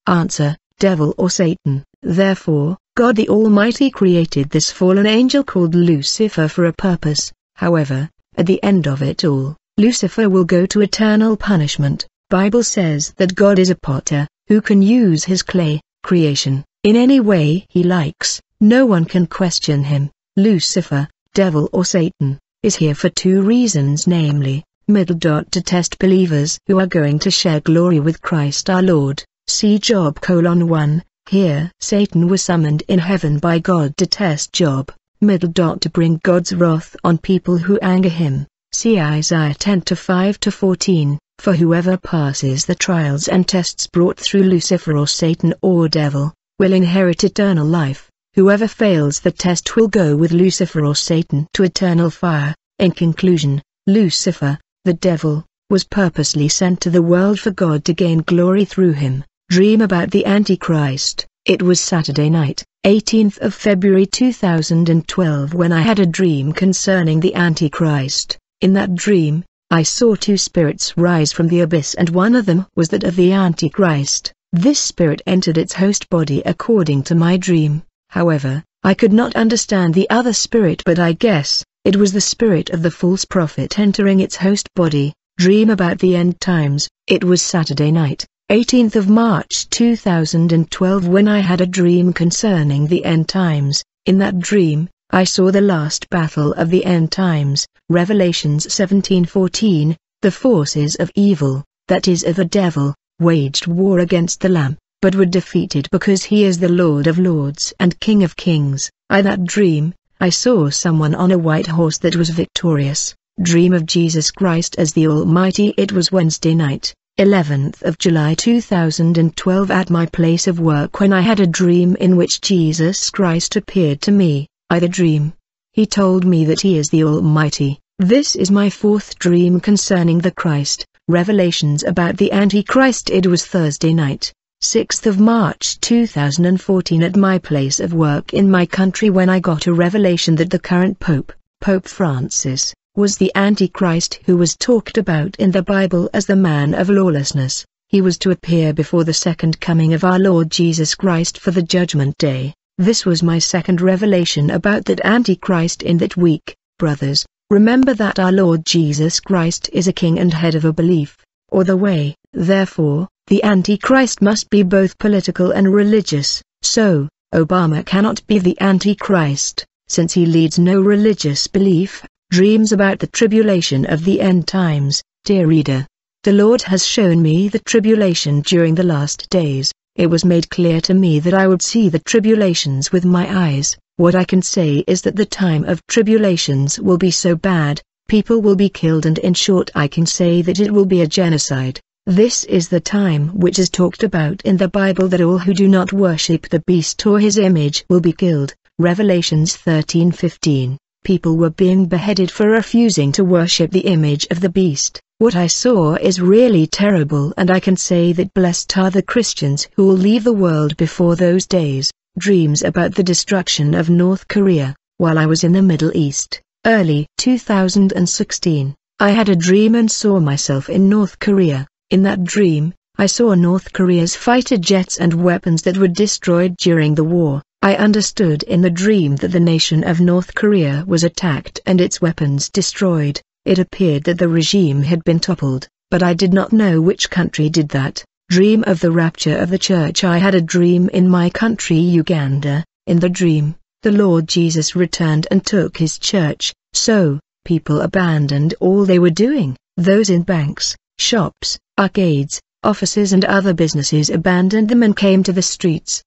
Answer, 0.08 0.56
devil 0.80 1.14
or 1.18 1.30
Satan. 1.30 1.84
Therefore, 2.02 2.78
God 2.96 3.18
the 3.18 3.28
Almighty 3.28 3.92
created 3.92 4.50
this 4.50 4.72
fallen 4.72 5.06
angel 5.06 5.44
called 5.44 5.76
Lucifer 5.76 6.48
for 6.48 6.64
a 6.64 6.72
purpose, 6.72 7.30
however, 7.56 8.10
at 8.38 8.46
the 8.46 8.64
end 8.64 8.88
of 8.88 9.04
it 9.04 9.26
all, 9.26 9.58
Lucifer 9.78 10.30
will 10.30 10.46
go 10.46 10.66
to 10.66 10.80
eternal 10.80 11.36
punishment. 11.36 12.08
Bible 12.30 12.64
says 12.64 13.14
that 13.18 13.36
God 13.36 13.60
is 13.60 13.70
a 13.70 13.76
potter, 13.76 14.30
who 14.48 14.62
can 14.62 14.82
use 14.82 15.26
his 15.26 15.44
clay, 15.44 15.82
creation, 16.04 16.64
in 16.84 16.96
any 16.96 17.20
way 17.20 17.66
he 17.68 17.84
likes, 17.84 18.40
no 18.62 18.86
one 18.86 19.04
can 19.04 19.28
question 19.28 19.84
him. 19.84 20.10
Lucifer, 20.38 21.10
devil 21.34 21.70
or 21.72 21.86
Satan, 21.86 22.40
is 22.64 22.76
here 22.76 22.96
for 22.96 23.10
two 23.10 23.42
reasons 23.42 24.08
namely, 24.08 24.64
middle 24.88 25.16
dot 25.16 25.52
to 25.52 25.62
test 25.62 26.00
believers 26.00 26.60
who 26.68 26.80
are 26.80 26.88
going 26.88 27.20
to 27.20 27.32
share 27.32 27.60
glory 27.60 28.00
with 28.00 28.22
Christ 28.22 28.70
our 28.70 28.82
Lord, 28.82 29.24
see 29.48 29.80
Job 29.80 30.20
colon 30.22 30.68
1, 30.68 31.04
here 31.30 31.72
Satan 31.80 32.28
was 32.28 32.42
summoned 32.42 32.84
in 32.88 33.00
heaven 33.00 33.38
by 33.40 33.60
God 33.60 33.96
to 33.98 34.08
test 34.08 34.52
Job, 34.52 34.92
middle 35.22 35.50
dot 35.50 35.82
to 35.82 35.90
bring 35.90 36.20
God's 36.24 36.54
wrath 36.54 36.96
on 37.04 37.18
people 37.18 37.58
who 37.58 37.78
anger 37.80 38.10
him, 38.10 38.48
see 38.72 39.00
Isaiah 39.00 39.54
10 39.54 39.82
to 39.82 39.96
5 39.96 40.40
to 40.40 40.52
14. 40.52 41.20
For 41.40 41.54
whoever 41.54 41.96
passes 41.96 42.66
the 42.66 42.76
trials 42.76 43.30
and 43.30 43.48
tests 43.48 43.88
brought 43.88 44.20
through 44.20 44.44
Lucifer 44.44 44.98
or 44.98 45.08
Satan 45.08 45.54
or 45.62 45.88
devil, 45.88 46.34
will 46.60 46.74
inherit 46.74 47.24
eternal 47.24 47.66
life. 47.66 48.09
Whoever 48.40 48.70
fails 48.70 49.20
the 49.20 49.34
test 49.34 49.76
will 49.76 49.90
go 49.90 50.16
with 50.16 50.32
Lucifer 50.32 50.86
or 50.86 50.96
Satan 50.96 51.46
to 51.54 51.64
eternal 51.64 52.10
fire. 52.10 52.56
In 52.78 52.92
conclusion, 52.92 53.62
Lucifer, 53.86 54.58
the 54.86 54.94
devil, 54.94 55.46
was 55.70 55.84
purposely 55.84 56.48
sent 56.48 56.80
to 56.80 56.90
the 56.90 57.02
world 57.02 57.38
for 57.38 57.52
God 57.52 57.84
to 57.84 57.94
gain 57.94 58.20
glory 58.20 58.64
through 58.64 58.94
him. 58.94 59.26
Dream 59.50 59.82
about 59.82 60.12
the 60.12 60.26
Antichrist. 60.26 61.28
It 61.44 61.62
was 61.62 61.82
Saturday 61.82 62.30
night, 62.30 62.64
18th 62.86 63.40
of 63.40 63.54
February 63.54 64.06
2012 64.06 65.54
when 65.54 65.74
I 65.74 65.82
had 65.82 66.00
a 66.00 66.06
dream 66.06 66.54
concerning 66.54 67.20
the 67.20 67.36
Antichrist. 67.36 68.38
In 68.62 68.72
that 68.72 68.96
dream, 68.96 69.44
I 69.70 69.84
saw 69.84 70.16
two 70.16 70.38
spirits 70.38 70.96
rise 70.96 71.34
from 71.34 71.50
the 71.50 71.60
abyss 71.60 71.94
and 71.94 72.08
one 72.08 72.36
of 72.36 72.46
them 72.46 72.68
was 72.74 72.88
that 72.88 73.04
of 73.04 73.18
the 73.18 73.34
Antichrist. 73.34 74.32
This 74.54 74.80
spirit 74.80 75.22
entered 75.28 75.58
its 75.58 75.74
host 75.74 76.10
body 76.10 76.42
according 76.46 77.04
to 77.04 77.16
my 77.16 77.36
dream, 77.36 77.84
however, 78.10 78.64
I 78.84 78.94
could 78.94 79.14
not 79.14 79.36
understand 79.36 79.94
the 79.94 80.10
other 80.10 80.34
spirit 80.34 80.84
but 80.86 81.00
I 81.00 81.14
guess, 81.14 81.64
it 81.86 81.96
was 81.96 82.12
the 82.12 82.22
spirit 82.22 82.70
of 82.72 82.82
the 82.82 82.92
false 82.92 83.24
prophet 83.24 83.80
entering 83.80 84.20
its 84.20 84.36
host 84.36 84.68
body. 84.76 85.14
Dream 85.38 85.70
about 85.70 86.00
the 86.00 86.16
end 86.16 86.42
times, 86.42 86.90
it 87.08 87.24
was 87.24 87.42
Saturday 87.42 87.92
night, 87.92 88.26
18th 88.52 88.96
of 88.96 89.10
March 89.10 89.70
2012 89.70 91.08
when 91.08 91.28
I 91.28 91.40
had 91.40 91.62
a 91.62 91.66
dream 91.66 92.12
concerning 92.12 92.88
the 92.88 93.06
end 93.06 93.30
times. 93.30 93.84
In 94.06 94.18
that 94.18 94.40
dream, 94.40 94.90
I 95.12 95.24
saw 95.24 95.52
the 95.52 95.62
last 95.62 96.10
battle 96.10 96.54
of 96.54 96.70
the 96.70 96.84
end 96.86 97.12
times, 97.12 97.66
Revelations 97.90 98.68
17:14, 98.68 99.96
the 100.22 100.32
forces 100.32 100.96
of 100.96 101.12
evil, 101.16 101.64
that 101.88 102.08
is 102.08 102.24
of 102.24 102.36
the 102.36 102.46
devil, 102.46 102.96
waged 103.20 103.68
war 103.68 104.00
against 104.00 104.42
the 104.42 104.50
Lamb, 104.50 104.78
but 105.02 105.16
were 105.16 105.26
defeated 105.26 105.88
because 105.92 106.24
he 106.24 106.44
is 106.44 106.60
the 106.60 106.68
Lord 106.68 107.08
of 107.08 107.18
lords 107.18 107.74
and 107.80 108.00
King 108.00 108.24
of 108.24 108.36
kings. 108.36 108.90
I 109.10 109.22
that 109.22 109.46
dream, 109.46 109.94
I 110.20 110.30
saw 110.30 110.70
someone 110.70 111.16
on 111.16 111.32
a 111.32 111.38
white 111.38 111.68
horse 111.68 111.98
that 112.00 112.18
was 112.18 112.30
victorious, 112.32 113.16
dream 113.42 113.74
of 113.74 113.86
Jesus 113.86 114.30
Christ 114.32 114.76
as 114.78 114.92
the 114.92 115.08
Almighty. 115.08 115.74
It 115.78 115.94
was 115.94 116.12
Wednesday 116.12 116.54
night, 116.54 116.94
11th 117.18 117.82
of 117.84 117.98
July 117.98 118.34
2012 118.34 119.72
at 119.72 119.90
my 119.90 120.06
place 120.06 120.48
of 120.48 120.60
work 120.60 121.00
when 121.00 121.14
I 121.14 121.22
had 121.22 121.40
a 121.40 121.48
dream 121.48 121.96
in 121.96 122.18
which 122.18 122.42
Jesus 122.42 123.10
Christ 123.10 123.56
appeared 123.56 124.02
to 124.02 124.12
me. 124.12 124.48
I 124.70 124.80
the 124.80 124.90
dream. 124.90 125.32
He 125.72 125.86
told 125.86 126.26
me 126.26 126.44
that 126.46 126.62
he 126.62 126.78
is 126.78 126.90
the 126.90 127.06
Almighty. 127.06 127.80
This 128.00 128.36
is 128.36 128.52
my 128.52 128.70
fourth 128.70 129.18
dream 129.18 129.62
concerning 129.62 130.20
the 130.20 130.32
Christ. 130.32 130.86
Revelations 131.08 131.84
about 131.84 132.18
the 132.18 132.32
Antichrist. 132.32 133.10
It 133.10 133.26
was 133.28 133.46
Thursday 133.46 133.94
night, 133.94 134.34
6th 134.62 135.06
of 135.06 135.18
March 135.18 135.80
2014 135.80 137.02
at 137.02 137.16
my 137.16 137.38
place 137.38 137.80
of 137.80 137.94
work 137.94 138.34
in 138.34 138.52
my 138.52 138.66
country 138.66 139.10
when 139.10 139.30
I 139.30 139.40
got 139.40 139.68
a 139.68 139.74
revelation 139.74 140.36
that 140.36 140.50
the 140.50 140.60
current 140.60 141.00
Pope, 141.00 141.32
Pope 141.62 141.88
Francis, 141.88 142.74
was 142.94 143.16
the 143.16 143.32
Antichrist 143.36 144.20
who 144.26 144.36
was 144.36 144.58
talked 144.58 144.98
about 144.98 145.34
in 145.38 145.52
the 145.52 145.62
Bible 145.62 146.10
as 146.14 146.26
the 146.26 146.36
man 146.36 146.74
of 146.74 146.90
lawlessness. 146.90 147.66
He 147.88 148.02
was 148.02 148.18
to 148.18 148.32
appear 148.32 148.74
before 148.74 149.06
the 149.06 149.14
second 149.14 149.62
coming 149.62 149.94
of 149.94 150.04
our 150.04 150.20
Lord 150.20 150.52
Jesus 150.52 150.94
Christ 150.94 151.38
for 151.38 151.52
the 151.52 151.64
judgment 151.64 152.18
day. 152.18 152.54
This 152.78 153.06
was 153.06 153.24
my 153.24 153.40
second 153.40 153.80
revelation 153.80 154.50
about 154.50 154.84
that 154.86 155.00
Antichrist 155.06 155.84
in 155.84 156.00
that 156.00 156.18
week, 156.18 156.54
brothers. 156.78 157.26
Remember 157.50 157.94
that 157.94 158.20
our 158.20 158.34
Lord 158.34 158.66
Jesus 158.66 159.22
Christ 159.22 159.70
is 159.72 159.88
a 159.88 159.94
king 159.94 160.20
and 160.20 160.34
head 160.34 160.56
of 160.56 160.66
a 160.66 160.74
belief, 160.74 161.18
or 161.48 161.64
the 161.64 161.78
way. 161.78 162.14
Therefore, 162.34 163.08
the 163.30 163.44
Antichrist 163.44 164.22
must 164.22 164.50
be 164.50 164.64
both 164.64 164.98
political 164.98 165.52
and 165.52 165.72
religious. 165.72 166.42
So, 166.62 167.08
Obama 167.34 167.86
cannot 167.86 168.26
be 168.28 168.40
the 168.40 168.60
Antichrist, 168.60 169.66
since 169.88 170.14
he 170.14 170.26
leads 170.26 170.60
no 170.60 170.82
religious 170.82 171.48
belief. 171.48 172.04
Dreams 172.32 172.72
about 172.72 173.00
the 173.00 173.08
tribulation 173.08 173.86
of 173.86 174.04
the 174.04 174.20
end 174.20 174.48
times, 174.48 175.02
dear 175.26 175.48
reader. 175.48 175.88
The 176.24 176.34
Lord 176.34 176.64
has 176.64 176.86
shown 176.86 177.22
me 177.22 177.48
the 177.48 177.60
tribulation 177.60 178.42
during 178.42 178.76
the 178.76 178.84
last 178.84 179.30
days 179.30 179.72
it 179.96 180.10
was 180.10 180.24
made 180.24 180.50
clear 180.50 180.80
to 180.82 180.94
me 180.94 181.20
that 181.20 181.34
I 181.34 181.46
would 181.46 181.62
see 181.62 181.90
the 181.90 182.00
tribulations 182.00 182.92
with 182.92 183.04
my 183.04 183.28
eyes. 183.48 183.76
What 183.98 184.16
I 184.16 184.24
can 184.24 184.42
say 184.42 184.86
is 184.88 185.02
that 185.02 185.18
the 185.18 185.26
time 185.26 185.66
of 185.66 185.86
tribulations 185.88 186.80
will 186.80 186.98
be 186.98 187.12
so 187.12 187.36
bad, 187.36 187.82
people 188.08 188.42
will 188.42 188.56
be 188.56 188.70
killed 188.70 189.06
and 189.06 189.18
in 189.18 189.34
short 189.34 189.70
I 189.76 189.88
can 189.88 190.06
say 190.06 190.42
that 190.42 190.60
it 190.60 190.72
will 190.72 190.86
be 190.86 191.02
a 191.02 191.08
genocide. 191.08 191.82
This 192.10 192.44
is 192.46 192.70
the 192.70 192.80
time 192.80 193.28
which 193.40 193.60
is 193.60 193.70
talked 193.70 194.02
about 194.02 194.42
in 194.42 194.58
the 194.58 194.68
Bible 194.68 195.08
that 195.10 195.22
all 195.22 195.38
who 195.38 195.54
do 195.54 195.68
not 195.68 195.94
worship 195.94 196.50
the 196.50 196.64
beast 196.66 197.06
or 197.06 197.20
his 197.20 197.38
image 197.38 197.86
will 197.88 198.00
be 198.00 198.14
killed. 198.14 198.56
Revelations 198.80 199.56
13:15. 199.56 200.78
People 201.04 201.38
were 201.38 201.52
being 201.52 201.86
beheaded 201.86 202.32
for 202.32 202.50
refusing 202.50 203.12
to 203.12 203.24
worship 203.24 203.70
the 203.70 203.82
image 203.82 204.26
of 204.32 204.40
the 204.40 204.50
beast. 204.50 205.00
What 205.20 205.36
I 205.36 205.46
saw 205.46 205.98
is 205.98 206.20
really 206.20 206.66
terrible 206.66 207.32
and 207.38 207.52
I 207.52 207.60
can 207.60 207.78
say 207.78 208.12
that 208.14 208.34
blessed 208.34 208.76
are 208.76 208.90
the 208.90 209.04
Christians 209.04 209.68
who 209.76 209.86
will 209.86 209.94
leave 209.94 210.24
the 210.24 210.34
world 210.34 210.76
before 210.78 211.16
those 211.16 211.46
days. 211.46 211.92
Dreams 212.18 212.64
about 212.64 212.96
the 212.96 213.04
destruction 213.04 213.76
of 213.76 213.88
North 213.88 214.28
Korea, 214.28 214.76
while 214.98 215.20
I 215.20 215.28
was 215.28 215.44
in 215.44 215.52
the 215.52 215.62
Middle 215.62 215.92
East, 215.94 216.42
early 216.66 217.06
2016, 217.20 218.74
I 219.00 219.12
had 219.12 219.30
a 219.30 219.36
dream 219.36 219.76
and 219.76 219.92
saw 219.92 220.20
myself 220.20 220.72
in 220.72 220.90
North 220.90 221.20
Korea. 221.20 221.68
In 221.92 222.04
that 222.04 222.24
dream, 222.24 222.76
I 223.00 223.08
saw 223.08 223.34
North 223.34 223.74
Korea's 223.74 224.16
fighter 224.16 224.58
jets 224.58 224.98
and 224.98 225.12
weapons 225.12 225.64
that 225.64 225.78
were 225.78 225.88
destroyed 225.88 226.56
during 226.58 226.94
the 226.94 227.04
war. 227.04 227.42
I 227.64 227.76
understood 227.78 228.44
in 228.44 228.62
the 228.62 228.70
dream 228.70 229.16
that 229.16 229.32
the 229.32 229.40
nation 229.40 229.84
of 229.84 230.00
North 230.00 230.36
Korea 230.36 230.84
was 230.86 231.04
attacked 231.04 231.60
and 231.66 231.82
its 231.82 232.00
weapons 232.00 232.48
destroyed. 232.48 233.20
It 233.44 233.58
appeared 233.58 234.04
that 234.04 234.20
the 234.20 234.28
regime 234.28 234.84
had 234.84 235.04
been 235.04 235.20
toppled, 235.20 235.68
but 235.90 236.04
I 236.04 236.14
did 236.14 236.32
not 236.32 236.54
know 236.54 236.80
which 236.80 237.10
country 237.10 237.50
did 237.50 237.70
that. 237.70 238.04
Dream 238.30 238.64
of 238.68 238.82
the 238.82 238.92
rapture 238.92 239.38
of 239.38 239.50
the 239.50 239.58
church 239.58 240.04
I 240.04 240.20
had 240.20 240.36
a 240.36 240.42
dream 240.42 240.90
in 240.90 241.10
my 241.10 241.32
country 241.32 241.78
Uganda, 241.78 242.64
in 242.86 243.00
the 243.00 243.10
dream, 243.10 243.56
the 243.82 243.92
Lord 243.92 244.28
Jesus 244.28 244.76
returned 244.76 245.26
and 245.32 245.44
took 245.44 245.78
his 245.78 245.98
church, 245.98 246.54
so, 246.72 247.20
people 247.46 247.82
abandoned 247.82 248.54
all 248.60 248.86
they 248.86 249.00
were 249.00 249.10
doing, 249.10 249.58
those 249.76 250.12
in 250.12 250.22
banks, 250.22 250.76
shops, 251.00 251.58
arcades, 251.80 252.42
offices 252.64 253.14
and 253.14 253.24
other 253.24 253.54
businesses 253.54 254.10
abandoned 254.10 254.68
them 254.68 254.84
and 254.84 254.98
came 254.98 255.24
to 255.24 255.32
the 255.32 255.42
streets. 255.42 256.04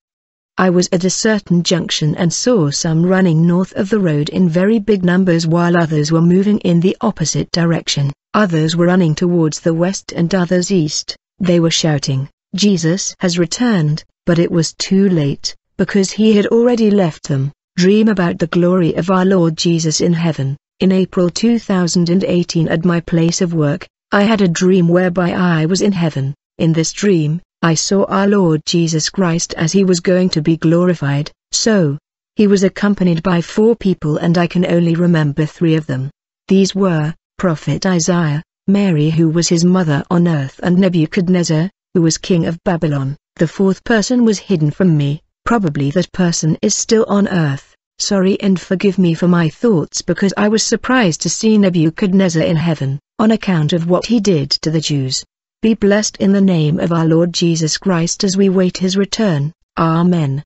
I 0.59 0.69
was 0.69 0.87
at 0.93 1.05
a 1.05 1.09
certain 1.09 1.63
junction 1.63 2.15
and 2.17 2.31
saw 2.31 2.71
some 2.71 3.03
running 3.03 3.47
north 3.47 3.73
of 3.73 3.89
the 3.89 3.99
road 3.99 4.29
in 4.29 4.51
very 4.51 4.79
big 4.79 5.03
numbers 5.03 5.47
while 5.47 5.75
others 5.75 6.13
were 6.13 6.21
moving 6.21 6.59
in 6.59 6.81
the 6.81 6.95
opposite 7.01 7.51
direction, 7.53 8.13
others 8.35 8.77
were 8.77 8.85
running 8.85 9.15
towards 9.15 9.61
the 9.61 9.73
west 9.73 10.13
and 10.13 10.35
others 10.35 10.71
east, 10.71 11.17
they 11.41 11.59
were 11.59 11.71
shouting, 11.71 12.29
Jesus 12.55 13.17
has 13.21 13.39
returned, 13.39 14.05
but 14.27 14.39
it 14.39 14.51
was 14.51 14.75
too 14.75 15.09
late, 15.09 15.57
because 15.79 16.11
he 16.11 16.37
had 16.37 16.49
already 16.49 16.91
left 16.91 17.29
them. 17.29 17.51
Dream 17.79 18.09
about 18.09 18.39
the 18.39 18.47
glory 18.49 18.93
of 18.97 19.11
our 19.11 19.25
Lord 19.25 19.57
Jesus 19.57 20.03
in 20.03 20.13
heaven. 20.13 20.59
In 20.81 20.93
April 20.93 21.31
2018 21.31 22.69
at 22.69 22.85
my 22.85 23.01
place 23.01 23.41
of 23.41 23.55
work, 23.55 23.89
I 24.15 24.25
had 24.25 24.43
a 24.43 24.49
dream 24.49 24.89
whereby 24.89 25.33
I 25.33 25.65
was 25.65 25.81
in 25.81 25.93
heaven. 25.93 26.35
In 26.59 26.75
this 26.75 26.93
dream, 26.93 27.41
I 27.63 27.73
saw 27.73 28.05
our 28.05 28.29
Lord 28.29 28.61
Jesus 28.67 29.09
Christ 29.09 29.55
as 29.55 29.73
he 29.73 29.85
was 29.85 30.01
going 30.01 30.29
to 30.31 30.43
be 30.43 30.59
glorified, 30.59 31.33
so, 31.51 31.97
he 32.37 32.47
was 32.47 32.63
accompanied 32.63 33.23
by 33.23 33.41
four 33.41 33.75
people 33.75 34.19
and 34.19 34.37
I 34.37 34.47
can 34.47 34.67
only 34.67 34.97
remember 34.97 35.47
three 35.47 35.77
of 35.77 35.87
them. 35.87 36.11
These 36.49 36.75
were, 36.75 37.15
Prophet 37.39 37.87
Isaiah, 37.87 38.43
Mary 38.67 39.09
who 39.09 39.31
was 39.31 39.49
his 39.49 39.65
mother 39.65 40.05
on 40.11 40.29
earth 40.29 40.61
and 40.63 40.77
Nebuchadnezzar, 40.77 41.71
who 41.95 42.03
was 42.03 42.19
king 42.19 42.45
of 42.45 42.63
Babylon. 42.65 43.17
The 43.37 43.49
fourth 43.49 43.83
person 43.83 44.27
was 44.27 44.39
hidden 44.39 44.71
from 44.73 44.95
me, 44.95 45.23
probably 45.47 45.91
that 45.93 46.13
person 46.13 46.59
is 46.61 46.75
still 46.75 47.07
on 47.09 47.29
earth. 47.29 47.75
Sorry 47.99 48.39
and 48.43 48.61
forgive 48.61 48.99
me 48.99 49.15
for 49.15 49.29
my 49.29 49.49
thoughts 49.49 50.03
because 50.03 50.35
I 50.37 50.49
was 50.49 50.63
surprised 50.63 51.23
to 51.23 51.31
see 51.31 51.57
Nebuchadnezzar 51.57 52.43
in 52.43 52.57
heaven, 52.57 52.99
on 53.23 53.31
account 53.31 53.73
of 53.73 53.89
what 53.89 54.07
he 54.07 54.19
did 54.19 54.51
to 54.51 54.69
the 54.69 54.81
Jews. 54.81 55.25
Be 55.63 55.75
blessed 55.75 56.17
in 56.17 56.33
the 56.33 56.41
name 56.41 56.81
of 56.81 56.91
our 56.91 57.07
Lord 57.07 57.33
Jesus 57.33 57.79
Christ 57.79 58.25
as 58.25 58.37
we 58.37 58.49
wait 58.49 58.79
his 58.79 58.97
return. 58.97 59.53
Amen. 59.79 60.43